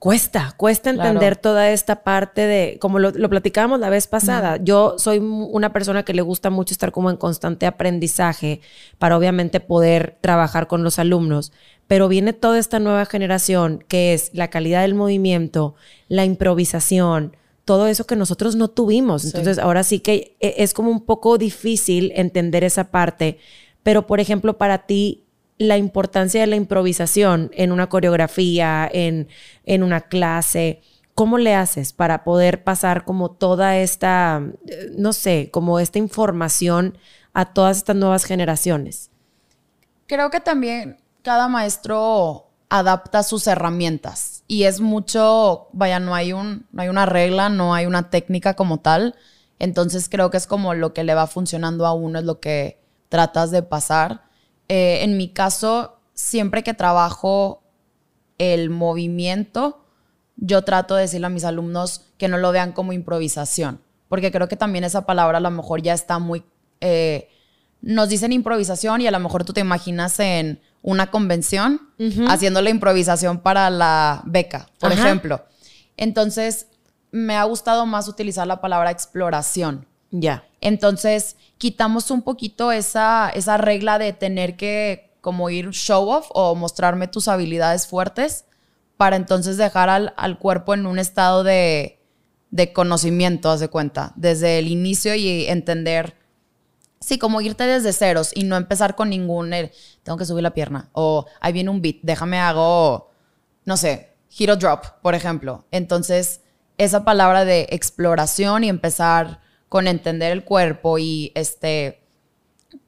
[0.00, 5.18] Cuesta, cuesta entender toda esta parte de, como lo, platicábamos la vez pasada, yo soy
[5.18, 8.62] una persona que le gusta mucho estar como en constante aprendizaje
[8.96, 11.52] para obviamente poder trabajar con los alumnos,
[11.86, 15.74] pero viene toda esta nueva generación que es la calidad del movimiento,
[16.08, 17.36] la improvisación,
[17.66, 19.26] todo eso que nosotros no tuvimos.
[19.26, 23.38] Entonces, ahora sí que e, es como un poco difícil entender esa parte,
[23.82, 25.26] pero por ejemplo, para ti,
[25.60, 29.28] la importancia de la improvisación en una coreografía, en,
[29.66, 30.80] en una clase,
[31.14, 34.42] ¿cómo le haces para poder pasar como toda esta,
[34.96, 36.96] no sé, como esta información
[37.34, 39.10] a todas estas nuevas generaciones?
[40.06, 46.66] Creo que también cada maestro adapta sus herramientas y es mucho, vaya, no hay, un,
[46.72, 49.14] no hay una regla, no hay una técnica como tal.
[49.58, 52.80] Entonces creo que es como lo que le va funcionando a uno, es lo que
[53.10, 54.29] tratas de pasar.
[54.72, 57.64] Eh, en mi caso, siempre que trabajo
[58.38, 59.84] el movimiento,
[60.36, 64.46] yo trato de decirle a mis alumnos que no lo vean como improvisación, porque creo
[64.46, 66.44] que también esa palabra a lo mejor ya está muy...
[66.80, 67.28] Eh,
[67.80, 71.80] nos dicen improvisación y a lo mejor tú te imaginas en una convención
[72.28, 75.44] haciendo la improvisación para la beca, por ejemplo.
[75.96, 76.68] Entonces,
[77.10, 79.86] me ha gustado más utilizar la palabra exploración.
[80.12, 80.44] Ya.
[80.60, 86.54] Entonces, quitamos un poquito esa, esa regla de tener que como ir show off o
[86.54, 88.46] mostrarme tus habilidades fuertes
[88.96, 92.00] para entonces dejar al, al cuerpo en un estado de,
[92.50, 96.20] de conocimiento, haz de cuenta, desde el inicio y entender
[97.00, 100.52] Sí, como irte desde ceros y no empezar con ningún, eh, tengo que subir la
[100.52, 103.10] pierna, o ahí viene un beat, déjame hago,
[103.64, 105.64] no sé, hero drop, por ejemplo.
[105.70, 106.42] Entonces,
[106.76, 112.02] esa palabra de exploración y empezar con entender el cuerpo y este,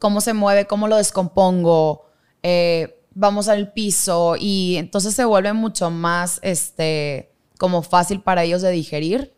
[0.01, 2.07] cómo se mueve, cómo lo descompongo,
[2.43, 8.63] eh, vamos al piso y entonces se vuelve mucho más, este, como fácil para ellos
[8.63, 9.33] de digerir.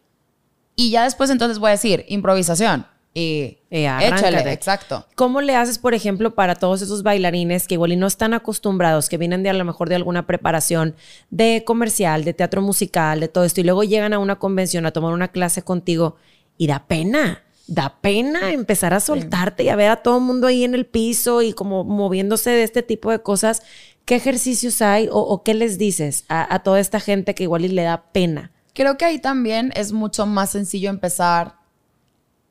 [0.74, 5.07] Y ya después entonces voy a decir, improvisación y, échale, exacto.
[5.14, 9.11] ¿Cómo le haces, por ejemplo, para todos esos bailarines que igual y no están acostumbrados,
[9.11, 10.96] que vienen de a lo mejor de alguna preparación
[11.28, 14.92] de comercial, de teatro musical, de todo esto, y luego llegan a una convención a
[14.92, 16.16] tomar una clase contigo
[16.56, 17.42] y da pena?
[17.66, 20.86] Da pena empezar a soltarte y a ver a todo el mundo ahí en el
[20.86, 23.62] piso y como moviéndose de este tipo de cosas.
[24.04, 27.68] ¿Qué ejercicios hay o, qué les dices a, a toda esta gente que igual y
[27.68, 28.52] le da pena?
[28.74, 31.56] Creo que ahí también es mucho más sencillo empezar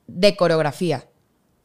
[0.06, 1.04] de coreografía.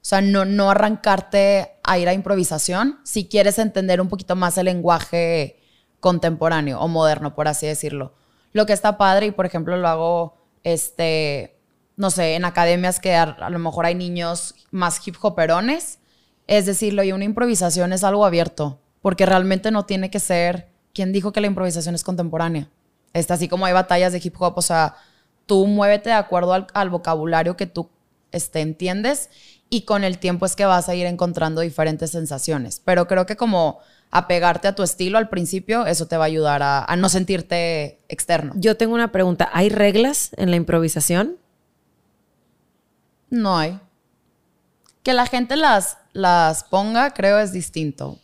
[0.01, 4.57] O sea, no, no arrancarte a ir a improvisación si quieres entender un poquito más
[4.57, 5.59] el lenguaje
[5.99, 8.13] contemporáneo o moderno, por así decirlo.
[8.53, 11.58] Lo que está padre, y por ejemplo lo hago, este,
[11.99, 15.99] no sé, en academias que a, lo mejor hay niños más hip hoperones,
[16.47, 21.11] es decirlo, y una improvisación es algo abierto, porque realmente no tiene que ser, ¿quién
[21.11, 22.69] dijo que la improvisación es contemporánea?
[23.11, 24.95] Está así como hay batallas de hip hop, o sea,
[25.45, 27.89] tú muévete de acuerdo al, al vocabulario que tú
[28.31, 29.29] este, entiendes
[29.69, 32.81] y con el tiempo es que vas a ir encontrando diferentes sensaciones.
[32.85, 36.61] Pero creo que como apegarte a tu estilo al principio, eso te va a ayudar
[36.63, 38.53] a, no sentirte externo.
[38.55, 39.49] Yo tengo una pregunta.
[39.51, 41.35] ¿Hay reglas en la improvisación?
[43.29, 43.79] No hay.
[45.03, 48.19] Que la gente las, las ponga, creo, es distinto.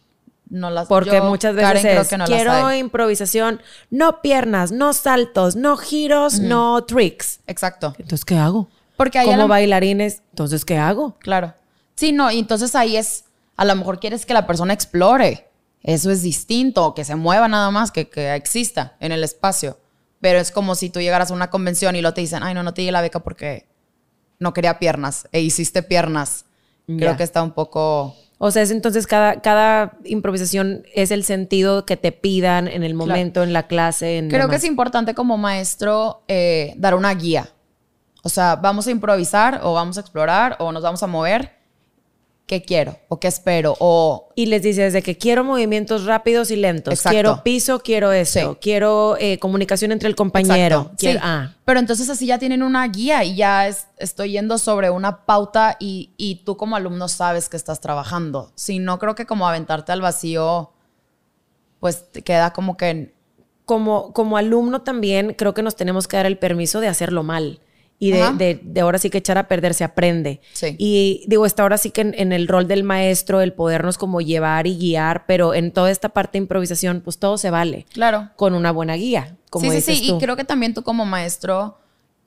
[0.49, 7.39] No las Porque muchas veces quiero improvisación, no piernas, no saltos, no giros, no tricks.
[7.47, 7.95] Exacto.
[7.97, 8.69] Entonces, ¿qué hago?
[8.95, 11.17] Porque Como bailarines, entonces, ¿qué hago?
[11.19, 11.53] Claro.
[11.95, 13.25] Sí, no, y entonces ahí es,
[13.57, 15.49] a lo mejor quieres que la persona explore.
[15.81, 19.77] Eso es distinto, que se mueva nada más, que, que exista en el espacio.
[20.21, 22.63] Pero es como si tú llegaras a una convención y lo te dicen, ay, no,
[22.63, 23.67] no te di la beca porque
[24.39, 26.45] no quería piernas e hiciste piernas.
[26.87, 28.15] Creo que está un poco...
[28.37, 32.93] O sea, es entonces cada, cada improvisación es el sentido que te pidan en el
[32.93, 34.17] momento, en la clase.
[34.17, 37.49] En Creo que es importante como maestro eh, dar una guía.
[38.23, 41.55] O sea, vamos a improvisar o vamos a explorar o nos vamos a mover
[42.45, 46.55] qué quiero o qué espero o y les dices de que quiero movimientos rápidos y
[46.55, 51.15] lentos quiero piso quiero eso quiero eh, comunicación entre el compañero sí.
[51.21, 51.55] ah.
[51.65, 56.11] pero entonces así ya tienen una guía y ya estoy yendo sobre una pauta y,
[56.17, 58.51] y, tú como alumno sabes que estás trabajando.
[58.55, 60.71] Si no creo que como aventarte al vacío
[61.79, 63.13] pues te queda como que
[63.65, 67.59] como como alumno también creo que nos tenemos que dar el permiso de hacerlo mal
[67.97, 70.41] y de, de, ahora sí que echar a perder se aprende.
[70.77, 74.67] Y digo, está ahora sí que en, el rol del maestro, el podernos como llevar
[74.67, 77.85] y guiar, pero en toda esta parte de improvisación, pues todo se vale.
[77.93, 78.29] Claro.
[78.35, 79.37] Con una buena guía.
[79.49, 80.11] Como sí, sí, sí.
[80.11, 81.77] Y creo que también tú como maestro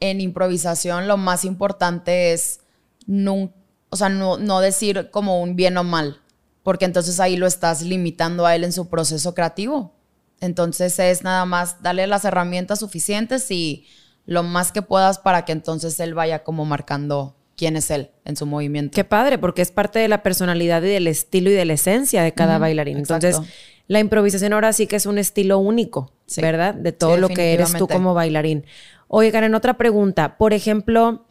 [0.00, 2.60] en improvisación, lo más importante es
[3.06, 3.52] no,
[3.90, 6.20] o sea, no, no decir como un bien o mal,
[6.62, 9.92] porque entonces ahí lo estás limitando a él en su proceso creativo.
[10.40, 13.86] Entonces es nada más darle las herramientas suficientes y
[14.28, 18.36] lo más que puedas para que entonces él vaya como marcando quién es él en
[18.36, 18.94] su movimiento.
[18.94, 22.22] Qué padre, porque es parte de la personalidad y del estilo y de la esencia
[22.22, 22.98] de cada bailarín.
[22.98, 23.40] Entonces,
[23.86, 26.74] la improvisación ahora sí que es un estilo único, ¿verdad?
[26.74, 28.66] De todo lo que eres tú como bailarín.
[29.08, 30.36] Oye, Karen, otra pregunta.
[30.36, 31.24] Por ejemplo,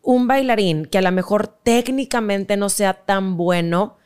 [0.00, 3.96] un bailarín que a lo mejor técnicamente no sea tan bueno,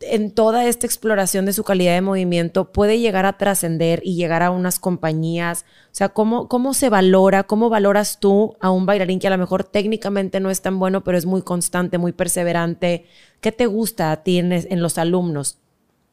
[0.00, 4.42] en toda esta exploración de su calidad de movimiento puede llegar a trascender y llegar
[4.42, 5.64] a unas compañías?
[5.86, 9.38] O sea, ¿cómo, ¿cómo se valora, cómo valoras tú a un bailarín que a lo
[9.38, 13.06] mejor técnicamente no es tan bueno, pero es muy constante, muy perseverante?
[13.40, 15.58] ¿Qué te gusta a ti en, los alumnos?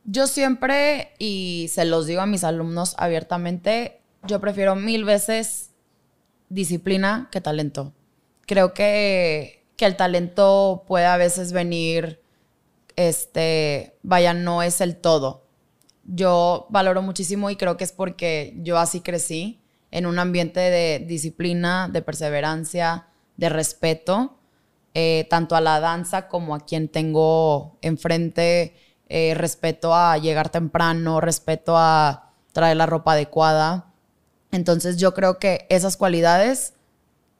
[0.04, 5.72] Yo siempre, y se los digo a mis alumnos abiertamente, yo prefiero mil veces
[6.50, 7.94] disciplina que talento.
[8.46, 12.22] Creo que, que el talento puede a veces venir
[12.98, 15.46] este, vaya, no es el todo.
[16.04, 21.06] Yo valoro muchísimo y creo que es porque yo así crecí en un ambiente de
[21.08, 23.08] disciplina, de perseverancia,
[23.38, 24.40] de respeto,
[24.94, 28.76] eh, tanto a la danza como a quien tengo enfrente,
[29.10, 33.94] eh, respeto a llegar temprano, respeto a traer la ropa adecuada.
[34.52, 36.74] Entonces yo creo que esas cualidades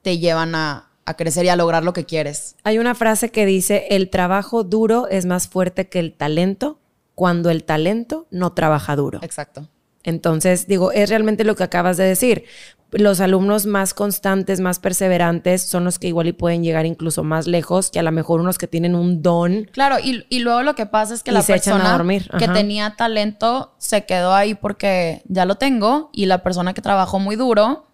[0.02, 2.54] te llevan a, a crecer y a lograr lo que quieres.
[2.64, 6.78] Hay una frase que dice, el trabajo duro es más fuerte que el talento
[7.14, 9.18] cuando el talento no trabaja duro.
[9.22, 9.68] Exacto.
[10.04, 12.44] Entonces, digo, es realmente lo que acabas de decir.
[12.92, 17.46] Los alumnos más constantes, más perseverantes, son los que igual y pueden llegar incluso más
[17.46, 19.68] lejos que a lo mejor unos que tienen un don.
[19.72, 22.02] Claro, y, luego lo que pasa es que la persona
[22.38, 27.18] que tenía talento se quedó ahí porque ya lo tengo y la persona que trabajó
[27.18, 27.86] muy duro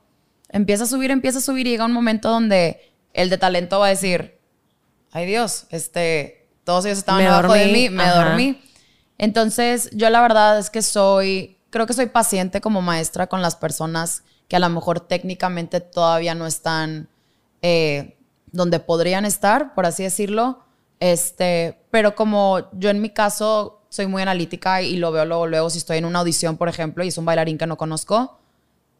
[0.48, 3.87] empieza a subir, empieza a subir y llega un momento donde el de talento va
[3.87, 4.38] a decir,
[5.12, 8.61] ay Dios, este, todos ellos estaban abajo de mí, me dormí.
[9.16, 13.57] Entonces, yo la verdad es que soy, creo que soy paciente como maestra con las
[13.57, 17.09] personas que a lo mejor técnicamente todavía no están
[17.62, 18.16] eh,
[18.50, 20.61] donde podrían estar, por así decirlo.
[21.00, 25.70] Este, pero como yo en mi caso soy muy analítica y lo veo luego, luego
[25.70, 28.38] si estoy en una audición, por ejemplo, y es un bailarín que no conozco,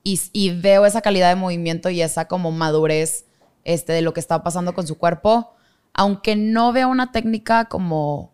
[0.05, 3.25] y, y veo esa calidad de movimiento y esa como madurez
[3.65, 5.55] este, de lo que está pasando con su cuerpo.
[5.93, 8.33] Aunque no vea una técnica como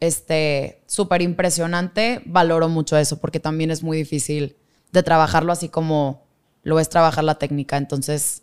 [0.00, 4.56] este súper impresionante, valoro mucho eso porque también es muy difícil
[4.92, 6.24] de trabajarlo así como
[6.62, 7.76] lo es trabajar la técnica.
[7.76, 8.42] Entonces,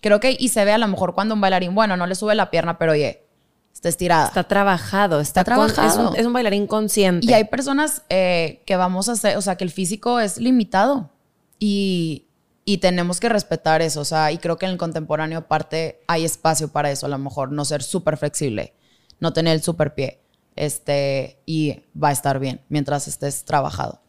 [0.00, 2.34] creo que y se ve a lo mejor cuando un bailarín, bueno, no le sube
[2.34, 3.24] la pierna, pero oye,
[3.72, 4.26] está estirada.
[4.26, 6.14] Está trabajado, está, trabajado.
[6.14, 7.26] es, un, bailarín consciente.
[7.26, 11.10] Y hay personas eh, que vamos a hacer, o sea, que el físico es limitado.
[11.58, 12.26] Y
[12.64, 16.24] y tenemos que respetar eso, o sea, y creo que en el contemporáneo aparte hay
[16.24, 18.74] espacio para eso, a lo mejor no ser súper flexible,
[19.18, 20.20] no tener el súper pie,
[20.56, 24.00] este, y va a estar bien mientras estés trabajado.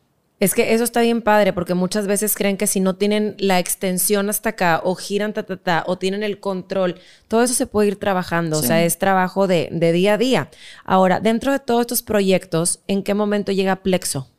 [0.42, 3.60] Es que eso está bien padre porque muchas veces creen que si no tienen la
[3.60, 7.68] extensión hasta acá o giran ta, ta, ta o tienen el control, todo eso se
[7.68, 10.50] puede ir trabajando, o sea, es trabajo de, de, día a día.
[10.84, 14.30] Ahora, dentro de todos estos proyectos, ¿en qué momento llega Plexo?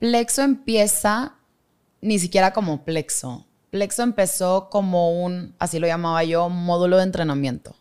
[0.00, 1.39] Plexo empieza
[2.00, 3.46] ni siquiera como Plexo.
[3.70, 7.76] Plexo empezó como un, así lo llamaba yo, módulo de entrenamiento.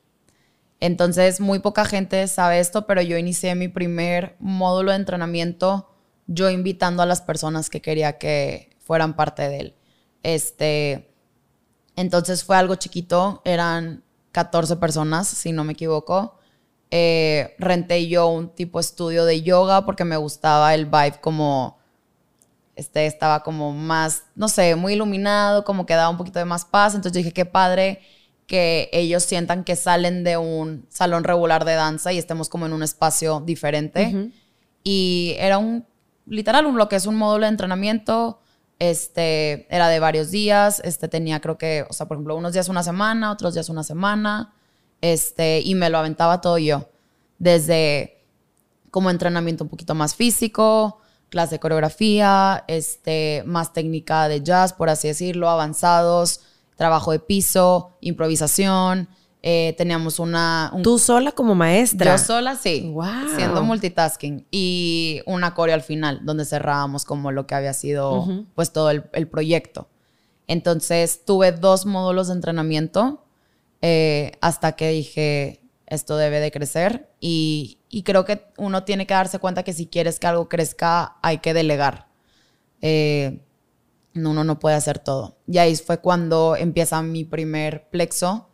[0.79, 5.89] Entonces, muy poca gente sabe esto, pero yo inicié mi primer módulo de entrenamiento
[6.31, 9.75] yo invitando a las personas que quería que fueran parte de él.
[10.21, 11.11] Este,
[11.95, 16.37] entonces fue algo chiquito, eran 14 personas, si no me equivoco.
[16.91, 21.78] Eh, renté yo un tipo estudio de yoga porque me gustaba el vibe como,
[22.79, 26.65] este, estaba como más, no sé, muy iluminado, como que daba un poquito de más
[26.65, 26.95] paz.
[26.95, 28.01] Entonces dije, qué padre
[28.47, 32.73] que ellos sientan que salen de un salón regular de danza y estemos como en
[32.73, 34.31] un espacio diferente.
[34.83, 35.85] Y era un
[36.25, 38.39] literal, un, lo que es un módulo de entrenamiento,
[38.77, 42.69] este, era de varios días, este, tenía creo que, o sea, por ejemplo, unos días
[42.69, 44.53] una semana, otros días una semana,
[45.01, 46.89] este, y me lo aventaba todo yo,
[47.39, 48.23] desde
[48.89, 50.98] como entrenamiento un poquito más físico,
[51.29, 56.41] clase de coreografía, este, más técnica de jazz, por así decirlo, avanzados,
[56.75, 59.09] trabajo de piso, improvisación,
[59.41, 60.73] eh, teníamos una...
[60.83, 62.17] ¿Tú sola como maestra?
[62.17, 62.91] Yo sola, sí.
[62.93, 63.35] Wow.
[63.35, 64.45] Siendo multitasking.
[64.51, 69.27] Y una coreo al final, donde cerrábamos como lo que había sido pues todo el,
[69.27, 69.87] proyecto.
[70.47, 73.23] Entonces tuve dos módulos de entrenamiento
[73.81, 77.09] eh, hasta que dije, esto debe de crecer.
[77.21, 81.39] Y, creo que uno tiene que darse cuenta que si quieres que algo crezca, hay
[81.39, 82.07] que delegar.
[82.81, 83.41] Eh,
[84.15, 85.37] uno no puede hacer todo.
[85.47, 88.49] Y ahí fue cuando empieza mi primer plexo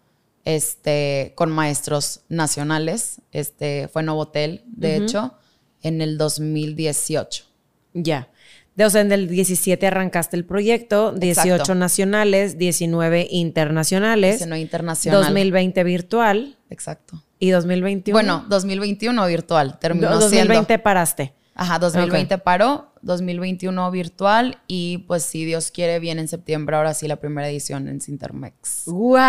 [0.46, 3.22] este, con maestros nacionales.
[3.32, 5.34] Este, fue Novotel, de hecho,
[5.82, 7.46] en el 2018.
[7.94, 8.30] Ya.
[8.76, 14.40] De, o sea, en el 17 arrancaste el proyecto, 18 nacionales, 19 internacionales.
[14.40, 15.22] 19 internacional.
[15.24, 16.58] 2020 virtual.
[16.70, 17.24] Exacto.
[17.46, 18.16] ¿Y 2021?
[18.16, 21.34] Bueno, 2021 virtual, terminó 2020 paraste.
[21.54, 27.08] Ajá, 2020 paró, 2021 virtual y pues si Dios quiere viene en septiembre ahora sí
[27.08, 28.86] la primera edición en Sintermex.
[28.88, 29.20] ¡Wow!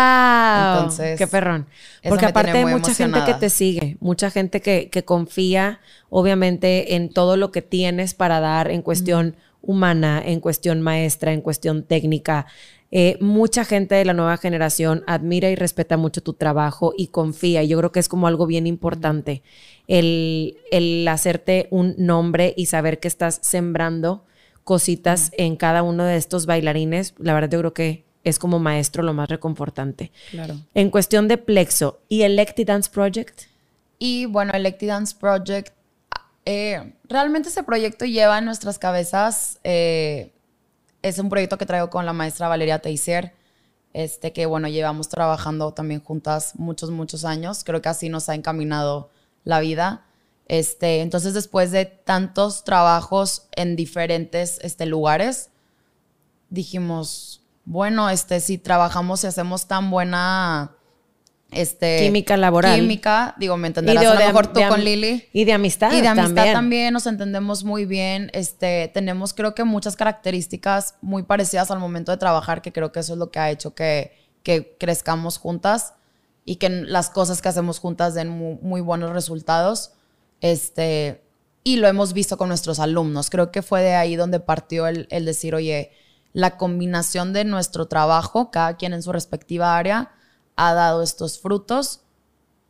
[0.73, 1.67] Entonces, qué perrón.
[2.09, 7.09] Porque aparte hay mucha gente que te sigue, mucha gente que, que, confía obviamente en
[7.09, 12.47] todo lo que tienes para dar en cuestión humana, en cuestión maestra, en cuestión técnica.
[12.91, 17.63] Eh, mucha gente de la nueva generación admira y respeta mucho tu trabajo y confía.
[17.63, 19.43] Y yo creo que es como algo bien importante
[19.87, 24.25] el, el hacerte un nombre y saber que estás sembrando
[24.63, 27.13] cositas en cada uno de estos bailarines.
[27.17, 30.11] La verdad yo creo que es como maestro lo más reconfortante.
[30.31, 30.55] Claro.
[30.73, 33.43] En cuestión de Plexo y Electi Dance Project.
[33.99, 35.73] Y bueno, Electi Dance Project,
[36.45, 40.31] eh, realmente ese proyecto lleva en nuestras cabezas eh,
[41.07, 43.33] es un proyecto que traigo con la maestra Valeria Teiser,
[43.93, 47.63] este, que bueno, llevamos trabajando también juntas muchos, muchos años.
[47.63, 49.09] Creo que así nos ha encaminado
[49.43, 50.05] la vida.
[50.47, 55.49] Este, entonces, después de tantos trabajos en diferentes este, lugares,
[56.49, 60.76] dijimos, bueno, este, si trabajamos y hacemos tan buena
[61.51, 62.79] este, química laboral.
[62.79, 65.27] Química, digo, me entenderás a lo mejor tú con Lili.
[65.31, 65.91] Y de amistad.
[65.93, 66.93] Y de amistad también.
[66.93, 68.29] nos entendemos muy bien.
[68.33, 72.99] Este, tenemos creo que muchas características muy parecidas al momento de trabajar, que creo que
[72.99, 74.11] eso es lo que ha hecho que,
[74.43, 75.93] que crezcamos juntas
[76.43, 79.91] y que las cosas que hacemos juntas den muy, buenos resultados.
[80.41, 81.23] Este,
[81.63, 83.29] y lo hemos visto con nuestros alumnos.
[83.29, 85.91] Creo que fue de ahí donde partió el, el decir, oye,
[86.33, 90.11] la combinación de nuestro trabajo, cada quien en su respectiva área,
[90.57, 92.01] ha dado estos frutos,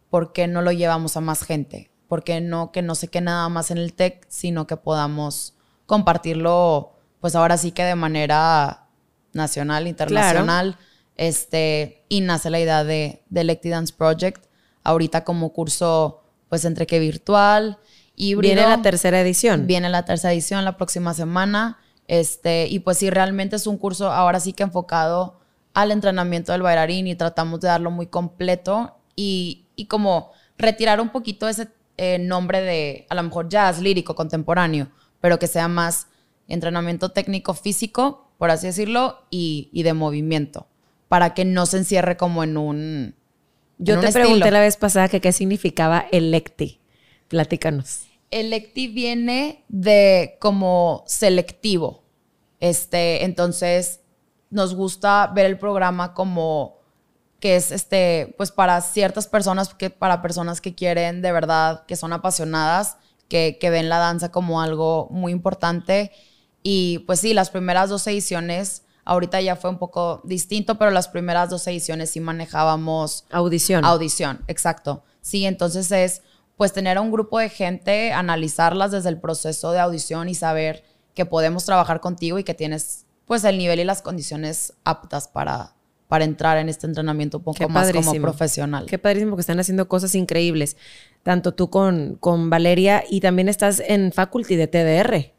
[0.10, 1.90] ¿por qué no lo llevamos a más gente?
[2.08, 5.56] ¿Por qué no que no se quede nada más en el TEC, sino que podamos
[5.86, 8.88] compartirlo, pues ahora sí que de manera
[9.34, 10.78] nacional, internacional?
[11.16, 14.46] Este, y nace la idea de, de Dance Project,
[14.84, 17.80] ahorita como curso, pues entre que virtual,
[18.16, 18.56] híbrido.
[18.56, 19.66] Viene la tercera edición.
[19.66, 21.80] Viene la tercera edición la próxima semana.
[22.08, 25.40] Este, y pues sí, realmente es un curso ahora sí que enfocado
[25.78, 31.48] al entrenamiento del bailarín y tratamos de darlo muy completo y, como retirar un poquito
[31.48, 34.90] ese eh, nombre de a lo mejor jazz lírico contemporáneo,
[35.22, 36.08] pero que sea más
[36.48, 40.66] entrenamiento técnico físico, por así decirlo, y, de movimiento,
[41.10, 43.16] para que no se encierre como en un...
[43.78, 46.80] Yo te pregunté la vez pasada que qué significaba electi.
[47.28, 48.08] Platícanos.
[48.32, 52.04] Electi viene de como selectivo.
[52.60, 54.00] Este, entonces,
[54.50, 56.78] nos gusta ver el programa como
[57.40, 61.96] que es este, pues para ciertas personas, que para personas que quieren de verdad, que
[61.96, 62.98] son apasionadas,
[63.30, 66.12] que, ven la danza como algo muy importante
[66.64, 71.08] Y pues sí, las primeras dos ediciones, ahorita ya fue un poco distinto, pero las
[71.08, 73.26] primeras dos ediciones sí manejábamos...
[73.32, 73.86] Audición.
[73.86, 75.04] Audición, exacto.
[75.22, 76.22] Sí, entonces es
[76.58, 80.84] pues tener a un grupo de gente, analizarlas desde el proceso de audición y saber
[81.14, 85.74] que podemos trabajar contigo y que tienes pues el nivel y las condiciones aptas para,
[86.08, 88.86] para entrar en este entrenamiento un poco más como profesional.
[88.88, 90.78] Qué padrísimo que están haciendo cosas increíbles,
[91.24, 95.34] tanto tú con, con Valeria y también estás en faculty de TDR.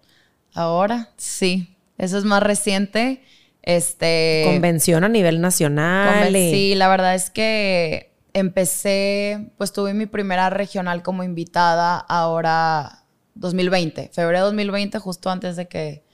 [0.55, 3.23] Ahora, sí, eso es más reciente.
[3.63, 6.33] Este, Convención a nivel nacional.
[6.33, 14.11] Sí, la verdad es que empecé, pues tuve mi primera regional como invitada ahora 2020,
[14.13, 16.08] febrero de 2020, justo antes de que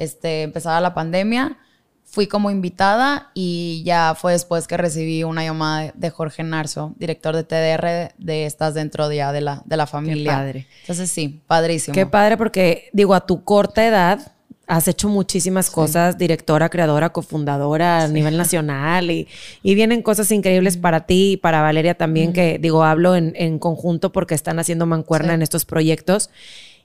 [0.00, 1.58] este, empezara la pandemia.
[2.04, 7.36] Fui como invitada y ya fue después que recibí una llamada de Jorge Narzo, director
[7.36, 10.32] de TDR de Estás Dentro ya de la, de la familia.
[10.32, 10.66] Qué padre.
[10.80, 11.94] Entonces sí, padrísimo.
[11.94, 14.32] Qué padre porque, digo, a tu corta edad,
[14.66, 19.28] has hecho muchísimas cosas, directora, creadora, cofundadora a nivel nacional y,
[19.62, 24.12] vienen cosas increíbles para ti y para Valeria también, que digo, hablo en, en, conjunto
[24.12, 26.30] porque están haciendo mancuerna en estos proyectos.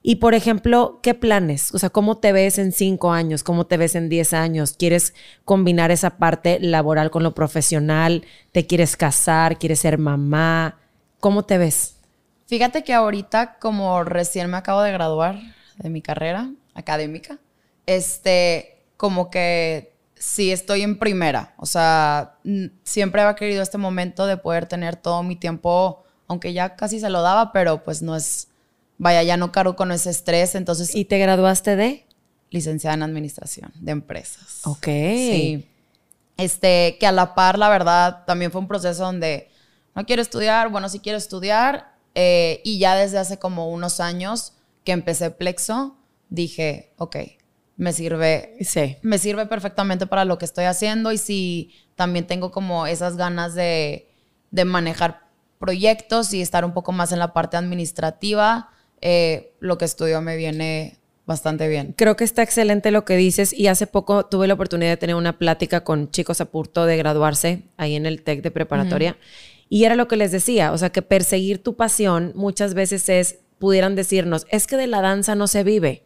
[0.07, 1.73] Y por ejemplo, ¿qué planes?
[1.73, 3.41] O sea, ¿cómo te ves en cinco años?
[3.41, 4.75] ¿Cómo te ves en diez años?
[4.77, 8.23] ¿Quieres combinar esa parte laboral con lo profesional?
[8.51, 9.57] ¿Te quieres casar?
[9.57, 10.77] ¿Quieres ser mamá?
[11.19, 11.95] ¿Cómo te ves?
[12.45, 15.39] Fíjate que ahorita, como recién me acabo de graduar
[15.77, 17.39] de mi carrera académica,
[17.87, 21.55] este, como que sí estoy en primera.
[21.57, 22.35] O sea,
[22.83, 27.09] siempre había querido este momento de poder tener todo mi tiempo, aunque ya casi se
[27.09, 28.49] lo daba, pero pues no es
[28.97, 30.95] vaya, ya no cargo con ese estrés, entonces...
[30.95, 32.05] ¿Y te graduaste de?
[32.49, 34.61] Licenciada en Administración de Empresas.
[34.65, 34.85] Ok.
[34.85, 35.67] Sí.
[36.37, 39.49] Este, que a la par, la verdad, también fue un proceso donde
[39.95, 44.53] no quiero estudiar, bueno, sí quiero estudiar, eh, y ya desde hace como unos años
[44.83, 45.97] que empecé Plexo,
[46.29, 47.17] dije, ok,
[47.77, 48.97] me sirve, sí.
[49.01, 53.53] me sirve perfectamente para lo que estoy haciendo y si también tengo como esas ganas
[53.53, 54.09] de,
[54.51, 55.27] de manejar
[55.59, 58.69] proyectos y estar un poco más en la parte administrativa,
[59.07, 60.97] eh, lo que estudio me viene
[61.27, 61.93] bastante bien.
[61.95, 65.15] Creo que está excelente lo que dices y hace poco tuve la oportunidad de tener
[65.15, 69.15] una plática con chicos a punto de graduarse ahí en el TEC de preparatoria
[69.69, 73.37] y era lo que les decía, o sea que perseguir tu pasión muchas veces es,
[73.59, 76.01] pudieran decirnos, es que de la danza no se vive.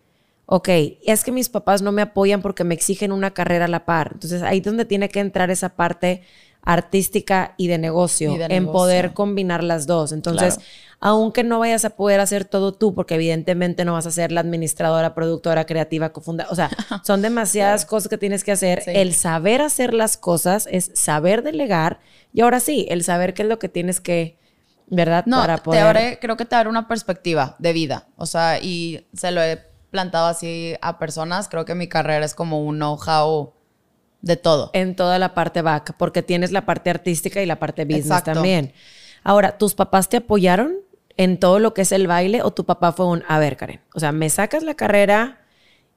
[0.46, 0.68] Ok,
[1.06, 4.10] es que mis papás no me apoyan porque me exigen una carrera a la par.
[4.14, 6.24] Entonces ahí es donde tiene que entrar esa parte
[6.64, 10.12] artística y de negocio, en poder combinar las dos.
[10.12, 10.60] Entonces,
[11.00, 14.42] aunque no vayas a poder hacer todo tú, porque evidentemente no vas a ser la
[14.42, 16.70] administradora, productora, creativa, cofundadora, o sea,
[17.04, 18.84] son demasiadas cosas que tienes que hacer.
[18.86, 22.00] El saber hacer las cosas es saber delegar
[22.34, 24.38] y ahora sí, el saber qué es lo que tienes que,
[24.88, 25.26] ¿verdad?
[25.26, 25.96] No, Para poder...
[25.96, 29.64] te creo que te abre una perspectiva de vida, o sea, y se lo he
[29.92, 33.54] plantado así a personas, creo que mi carrera es como un know-how
[34.22, 34.72] de todo.
[34.74, 38.74] En toda la parte back, porque tienes la parte artística y la parte business también.
[39.24, 40.78] Ahora, ¿tus papás te apoyaron
[41.18, 43.82] en todo lo que es el baile o tu papá fue un, a ver, Karen,
[43.94, 45.42] o sea, me sacas la carrera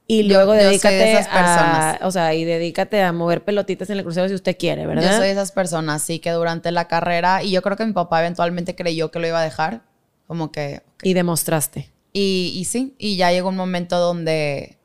[0.05, 4.35] y luego dedícate a, o sea, y dedícate a mover pelotitas en el crucero si
[4.35, 5.03] usted quiere, ¿verdad?
[5.11, 7.93] Yo soy de esas personas, sí, que durante la carrera, y yo creo que mi
[7.93, 9.83] papá eventualmente creyó que lo iba a dejar,
[10.27, 10.81] como que...
[11.01, 11.89] Y demostraste.
[12.11, 14.77] Y, y sí, y ya llegó un momento donde,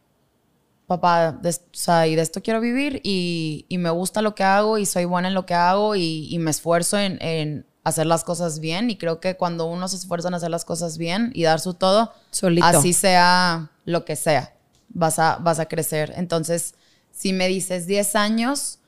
[0.89, 4.43] papá, de, o sea, y de esto quiero vivir y, y, me gusta lo que
[4.43, 8.07] hago y soy buena en lo que hago y, y me esfuerzo en, en hacer
[8.07, 11.31] las cosas bien y creo que cuando uno se esfuerza en hacer las cosas bien
[11.35, 12.15] y dar su todo,
[12.63, 14.55] así sea lo que sea,
[14.89, 16.15] vas a, vas a crecer.
[16.17, 16.75] Entonces,
[17.13, 18.79] si me dices 10 años,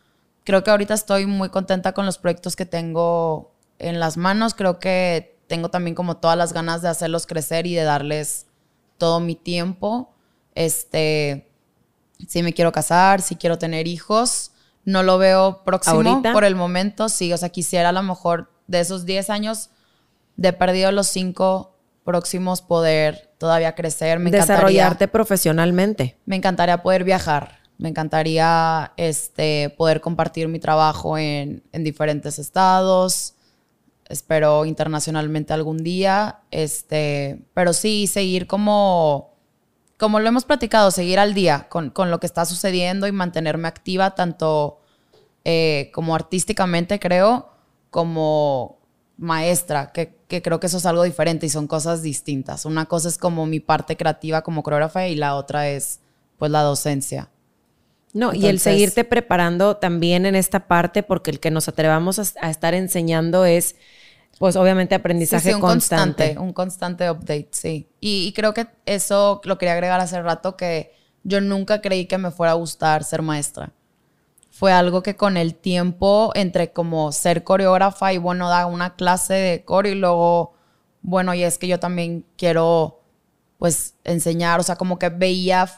[0.45, 4.79] creo que ahorita estoy muy contenta con los proyectos que tengo en las manos, creo
[4.79, 8.47] que tengo también como todas las ganas de hacerlos crecer y de darles
[8.97, 10.15] todo mi tiempo.
[10.55, 11.50] Este,
[12.29, 14.53] si me quiero casar, si quiero tener hijos,
[14.85, 18.81] no lo veo próximo por el momento, sí, o sea, quisiera a lo mejor de
[18.81, 19.71] esos 10 años,
[20.37, 24.19] de perdido los 5 próximos, poder todavía crecer.
[24.19, 26.17] Me Desarrollarte profesionalmente.
[26.27, 27.61] Me encantaría poder viajar.
[27.79, 33.35] Me encantaría este, poder compartir mi trabajo en, en diferentes estados.
[34.07, 36.41] Espero internacionalmente algún día.
[36.51, 39.30] Este, pero sí, seguir como,
[40.01, 43.69] como lo hemos platicado, seguir al día con, con lo que está sucediendo y mantenerme
[43.69, 44.81] activa tanto
[45.45, 47.51] eh, como artísticamente, creo,
[47.91, 48.79] como
[49.19, 52.65] maestra, que, creo que eso es algo diferente y son cosas distintas.
[52.65, 56.01] Una cosa es como mi parte creativa como coreógrafa y la otra es
[56.39, 57.29] pues la docencia.
[58.15, 62.51] No, y el seguirte preparando también en esta parte, porque el que nos atrevamos a,
[62.51, 63.77] estar enseñando es,
[64.39, 66.37] pues obviamente aprendizaje un constante.
[66.39, 67.90] Un constante update, sí.
[68.01, 72.31] Y, creo que eso lo quería agregar hace rato, que yo nunca creí que me
[72.31, 73.73] fuera a gustar ser maestra.
[74.51, 79.35] Fue algo que con el tiempo, entre como ser coreógrafa y bueno, dar una clase
[79.35, 80.55] de coreo y luego,
[81.03, 83.01] bueno, y es que yo también quiero
[83.59, 85.71] pues enseñar, o sea, como que veía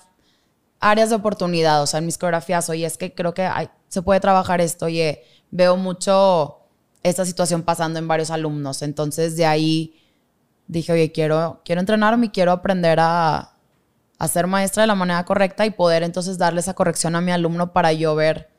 [0.79, 3.49] áreas de oportunidad, o sea, en mis coreografías, oye, es que creo que
[3.89, 6.61] se puede trabajar esto, oye, veo mucho
[7.03, 10.02] esta situación pasando en varios alumnos, entonces de ahí
[10.67, 13.53] dije, oye, quiero, quiero entrenarme y quiero aprender a,
[14.19, 17.33] a ser maestra de la manera correcta y poder entonces darle esa corrección a mi
[17.33, 18.51] alumno para yo ver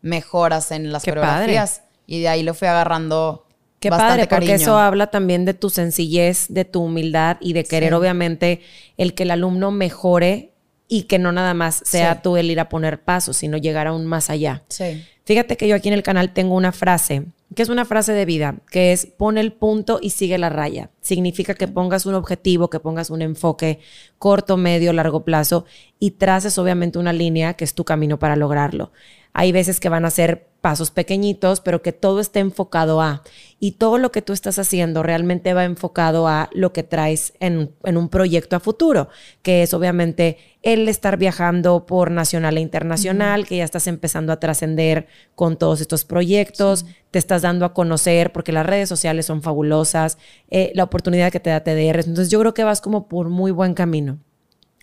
[0.00, 1.82] mejoras en las coreografías.
[2.06, 3.46] Y de ahí le fui agarrando
[3.82, 7.94] Qué padre, porque eso habla también de tu sencillez, de tu humildad y de querer,
[7.94, 8.60] obviamente,
[8.96, 10.51] el que el alumno mejore
[10.92, 14.04] y que no nada más sea tú el ir a poner pasos, sino llegar aún
[14.04, 14.62] más allá.
[14.68, 15.02] Sí.
[15.24, 17.24] Fíjate que yo aquí en el canal tengo una frase,
[17.56, 20.90] que es una frase de vida, que es pon el punto y sigue la raya.
[21.00, 23.78] Significa que pongas un objetivo, que pongas un enfoque
[24.18, 25.64] corto, medio, largo plazo
[25.98, 28.92] y traces obviamente una línea que es tu camino para lograrlo.
[29.32, 33.22] Hay veces que van a ser pasos pequeñitos, pero que todo esté enfocado a.
[33.58, 37.74] Y todo lo que tú estás haciendo realmente va enfocado a lo que traes en,
[37.82, 39.08] un proyecto a futuro,
[39.42, 44.38] que es obviamente el estar viajando por nacional e internacional, que ya estás empezando a
[44.38, 49.42] trascender con todos estos proyectos, te estás dando a conocer, porque las redes sociales son
[49.42, 50.16] fabulosas,
[50.50, 52.00] eh, la oportunidad que te da TDR.
[52.00, 54.18] Entonces yo creo que vas como por muy buen camino.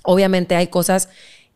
[0.04, 1.10] Obviamente hay cosas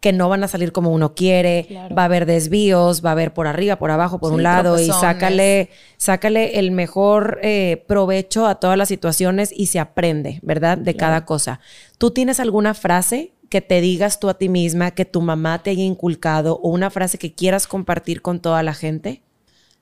[0.04, 1.66] que no van a salir como uno quiere,
[1.98, 4.88] va a haber desvíos, va a haber por arriba, por abajo, por un lado, y
[4.88, 10.78] sácale, sácale el mejor eh, provecho a todas las situaciones y se aprende, ¿verdad?
[10.78, 11.62] De cada cosa.
[11.98, 15.70] ¿Tú tienes alguna frase que te digas tú a ti misma, que tu mamá te
[15.70, 19.24] haya inculcado, o una frase que quieras compartir con toda la gente?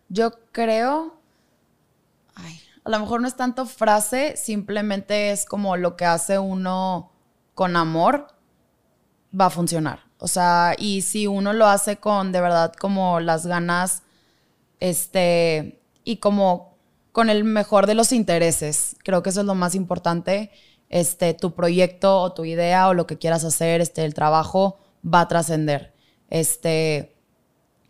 [0.08, 1.16] Yo creo,
[2.36, 7.12] ay, a lo mejor no es tanto frase, simplemente es como lo que hace uno
[7.56, 8.28] con amor,
[9.34, 10.11] va a funcionar.
[10.24, 14.04] O sea, y si uno lo hace con de verdad como las ganas,
[14.80, 16.78] este, y como
[17.12, 20.52] con el mejor de los intereses, creo que eso es lo más importante.
[20.90, 25.22] Este, tu proyecto o tu idea o lo que quieras hacer, este, el trabajo va
[25.22, 25.92] a trascender.
[26.30, 27.16] Este,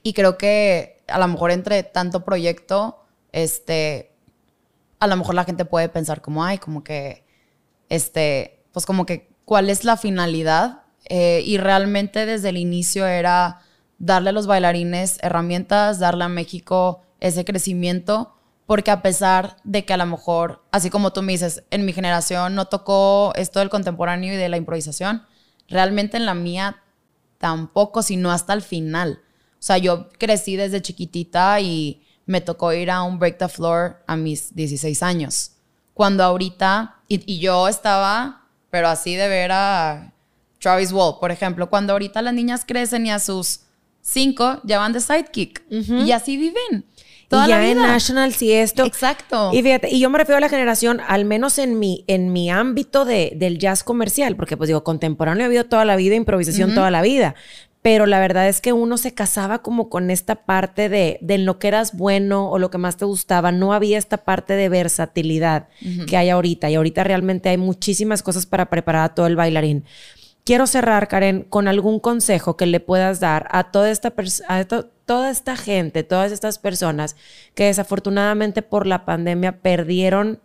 [0.02, 3.04] y creo que a lo mejor entre tanto proyecto,
[3.34, 4.14] este,
[5.02, 7.26] a lo mejor la gente puede pensar como, ay, como que,
[7.90, 10.81] este, pues como que, ¿cuál es la finalidad?
[11.14, 13.60] Eh, y realmente desde el inicio era
[14.00, 18.34] darle a los bailarines herramientas, darle a México ese crecimiento,
[18.66, 21.92] porque a pesar de que a lo mejor, así como tú me dices, en mi
[21.92, 25.24] generación no tocó esto del contemporáneo y de la improvisación,
[25.68, 26.82] realmente en la mía
[27.40, 29.20] tampoco, sino hasta el final.
[29.56, 34.02] O sea, yo crecí desde chiquitita y me tocó ir a un break the floor
[34.08, 35.58] a mis 16 años.
[35.94, 40.14] Cuando ahorita, y, yo estaba, pero así de ver a
[40.62, 43.62] Travis Wall, por ejemplo, cuando ahorita las niñas crecen y a sus
[44.00, 46.86] cinco ya van de sidekick y así viven.
[47.28, 48.86] Toda y ya en Nationals y esto.
[48.86, 49.52] Exacto.
[49.54, 52.52] Y fíjate, y yo me refiero a la generación, al menos en mi, en mi
[52.52, 56.76] ámbito de, del jazz comercial, porque pues digo, contemporáneo ha habido toda la vida, improvisación
[56.76, 57.36] toda la vida.
[57.82, 61.58] Pero la verdad es que uno se casaba como con esta parte de, de lo
[61.58, 63.52] que eras bueno o lo que más te gustaba.
[63.52, 65.70] No había esta parte de versatilidad
[66.08, 66.70] que hay ahorita.
[66.70, 69.86] Y ahorita realmente hay muchísimas cosas para preparar a todo el bailarín.
[70.44, 74.14] Quiero cerrar, Karen, con algún consejo que le puedas dar a toda esta,
[74.48, 77.16] a toda esta gente, todas estas personas
[77.54, 80.40] que desafortunadamente por la pandemia perdieron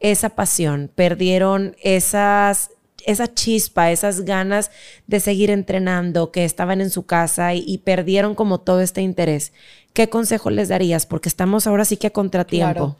[0.00, 2.70] esa pasión, perdieron esas,
[3.04, 4.70] esa chispa, esas ganas
[5.06, 9.52] de seguir entrenando, que estaban en su casa y, perdieron como todo este interés.
[9.92, 11.06] ¿Qué consejo les darías?
[11.06, 12.96] Porque estamos ahora sí que a contratiempo.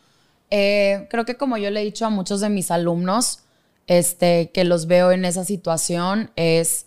[0.50, 3.40] Eh, creo que como yo le he dicho a muchos de mis alumnos,
[3.88, 6.86] este, que los veo en esa situación es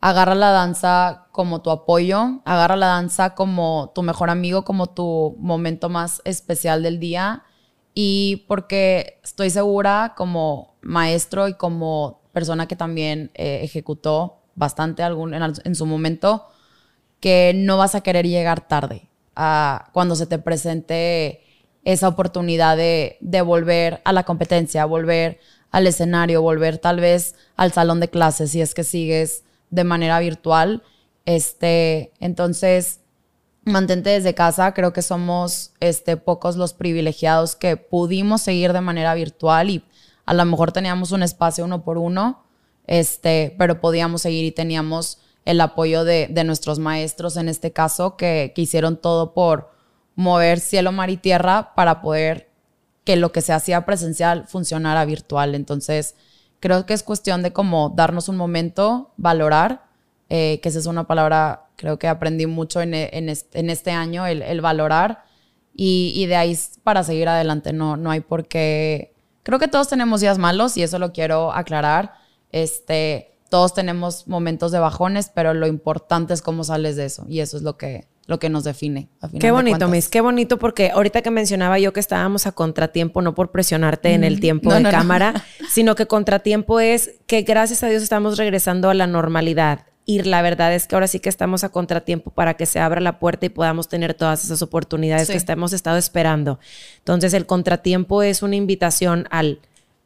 [0.00, 5.36] agarra la danza como tu apoyo, agarra la danza como tu mejor amigo, como tu
[5.38, 7.44] momento más especial del día.
[7.94, 15.34] Y porque estoy segura como maestro y como persona que también eh, ejecutó bastante algún,
[15.34, 16.46] en, su momento,
[17.20, 21.42] que no vas a querer llegar tarde a cuando se te presente
[21.84, 25.40] esa oportunidad de, de volver a la competencia, volver
[25.70, 30.18] al escenario, volver tal vez al salón de clases si es que sigues de manera
[30.20, 30.82] virtual.
[31.26, 33.00] Este, entonces,
[33.68, 34.74] mantente desde casa.
[34.74, 39.84] Creo que somos este, pocos los privilegiados que pudimos seguir de manera virtual y
[40.26, 42.42] a lo mejor teníamos un espacio uno por uno,
[42.86, 48.52] este, pero podíamos seguir y teníamos el apoyo de, nuestros maestros en este caso que,
[48.54, 49.70] que hicieron todo por
[50.14, 52.47] mover cielo, mar y tierra para poder
[53.08, 55.54] que lo que se hacía presencial funcionara virtual.
[55.54, 56.14] Entonces,
[56.60, 59.86] creo que es cuestión de como darnos un momento, valorar
[60.28, 64.60] eh, que esa es una palabra, creo que aprendí mucho en, en, este, año, el,
[64.60, 65.24] valorar.
[65.74, 66.54] Y, y, de ahí
[66.84, 69.14] para seguir adelante, no, no hay por qué.
[69.42, 72.12] Creo que todos tenemos días malos y eso lo quiero aclarar.
[72.52, 77.24] Este, todos tenemos momentos de bajones, pero lo importante es cómo sales de eso.
[77.26, 79.08] Y eso es lo que, lo que nos define.
[79.40, 83.34] qué bonito, Miss, qué bonito, porque ahorita que mencionaba yo que estábamos a contratiempo, no
[83.34, 88.02] por presionarte en el tiempo de cámara, sino que contratiempo es que gracias a Dios
[88.02, 89.86] estamos regresando a la normalidad.
[90.04, 93.00] Y la verdad es que ahora sí que estamos a contratiempo para que se abra
[93.00, 96.58] la puerta y podamos tener todas esas oportunidades que hemos estado esperando.
[96.98, 99.60] Entonces, el contratiempo es una invitación al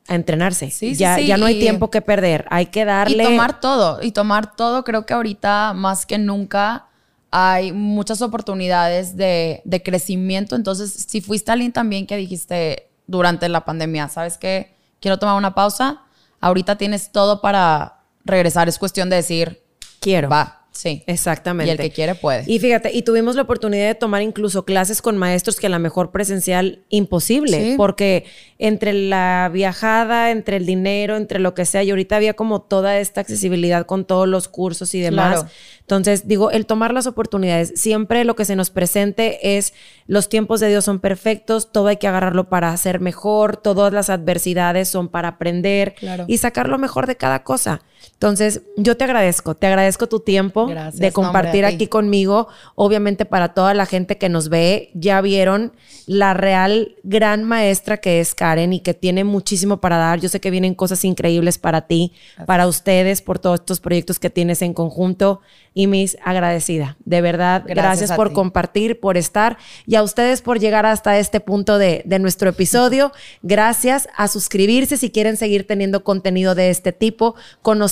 [0.09, 0.70] a entrenarse.
[0.70, 2.47] Sí, ya, ya no hay tiempo que perder.
[2.51, 3.23] Hay que darle.
[3.23, 4.01] Y tomar todo.
[4.03, 4.83] Y tomar todo.
[4.85, 6.87] Creo que ahorita más que nunca
[7.35, 10.55] hay muchas oportunidades de, crecimiento.
[10.55, 14.76] Entonces, si fuiste alguien también que dijiste durante la pandemia, ¿sabes qué?
[15.01, 16.03] Quiero tomar una pausa.
[16.41, 18.68] Ahorita tienes todo para regresar.
[18.68, 19.64] Es cuestión de decir,
[19.99, 20.28] quiero.
[20.28, 21.05] Va, Sí.
[21.07, 21.68] Exactamente.
[21.68, 22.45] Y el que quiere puede.
[22.47, 25.79] Y fíjate, y tuvimos la oportunidad de tomar incluso clases con maestros que a lo
[25.79, 28.25] mejor presencial imposible, porque
[28.59, 32.99] entre la viajada, entre el dinero, entre lo que sea, y ahorita había como toda
[32.99, 35.45] esta accesibilidad con todos los cursos y demás.
[35.81, 39.75] Entonces, digo, el tomar las oportunidades, siempre lo que se nos presente es
[40.07, 44.09] los tiempos de Dios son perfectos, todo hay que agarrarlo para hacer mejor, todas las
[44.09, 45.95] adversidades son para aprender
[46.27, 47.83] y sacar lo mejor de cada cosa.
[48.22, 52.46] Entonces, yo te agradezco, te agradezco tu tiempo de compartir aquí conmigo.
[52.76, 55.72] Obviamente para toda la gente que nos ve, ya vieron
[56.07, 60.20] la real gran maestra que es Karen y que tiene muchísimo para dar.
[60.20, 62.12] Yo sé que vienen cosas increíbles para ti,
[62.46, 65.40] para ustedes, por todos estos proyectos que tienes en conjunto.
[65.74, 70.84] Y mis agradecida, de verdad, gracias, por compartir, por estar y a ustedes por llegar
[70.84, 73.11] hasta este punto de, de nuestro episodio.
[73.42, 77.36] Gracias a suscribirse si quieren seguir teniendo contenido de este tipo,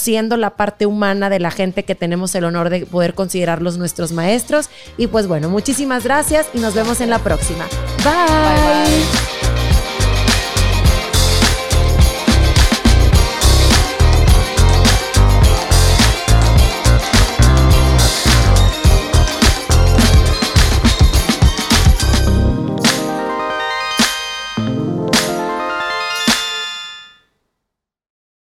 [0.00, 4.12] conociendo la parte humana de la gente que tenemos el honor de poder considerarlos nuestros
[4.12, 4.70] maestros.
[4.96, 7.66] Y pues bueno, muchísimas gracias y nos vemos en la próxima.
[8.02, 9.39] bye.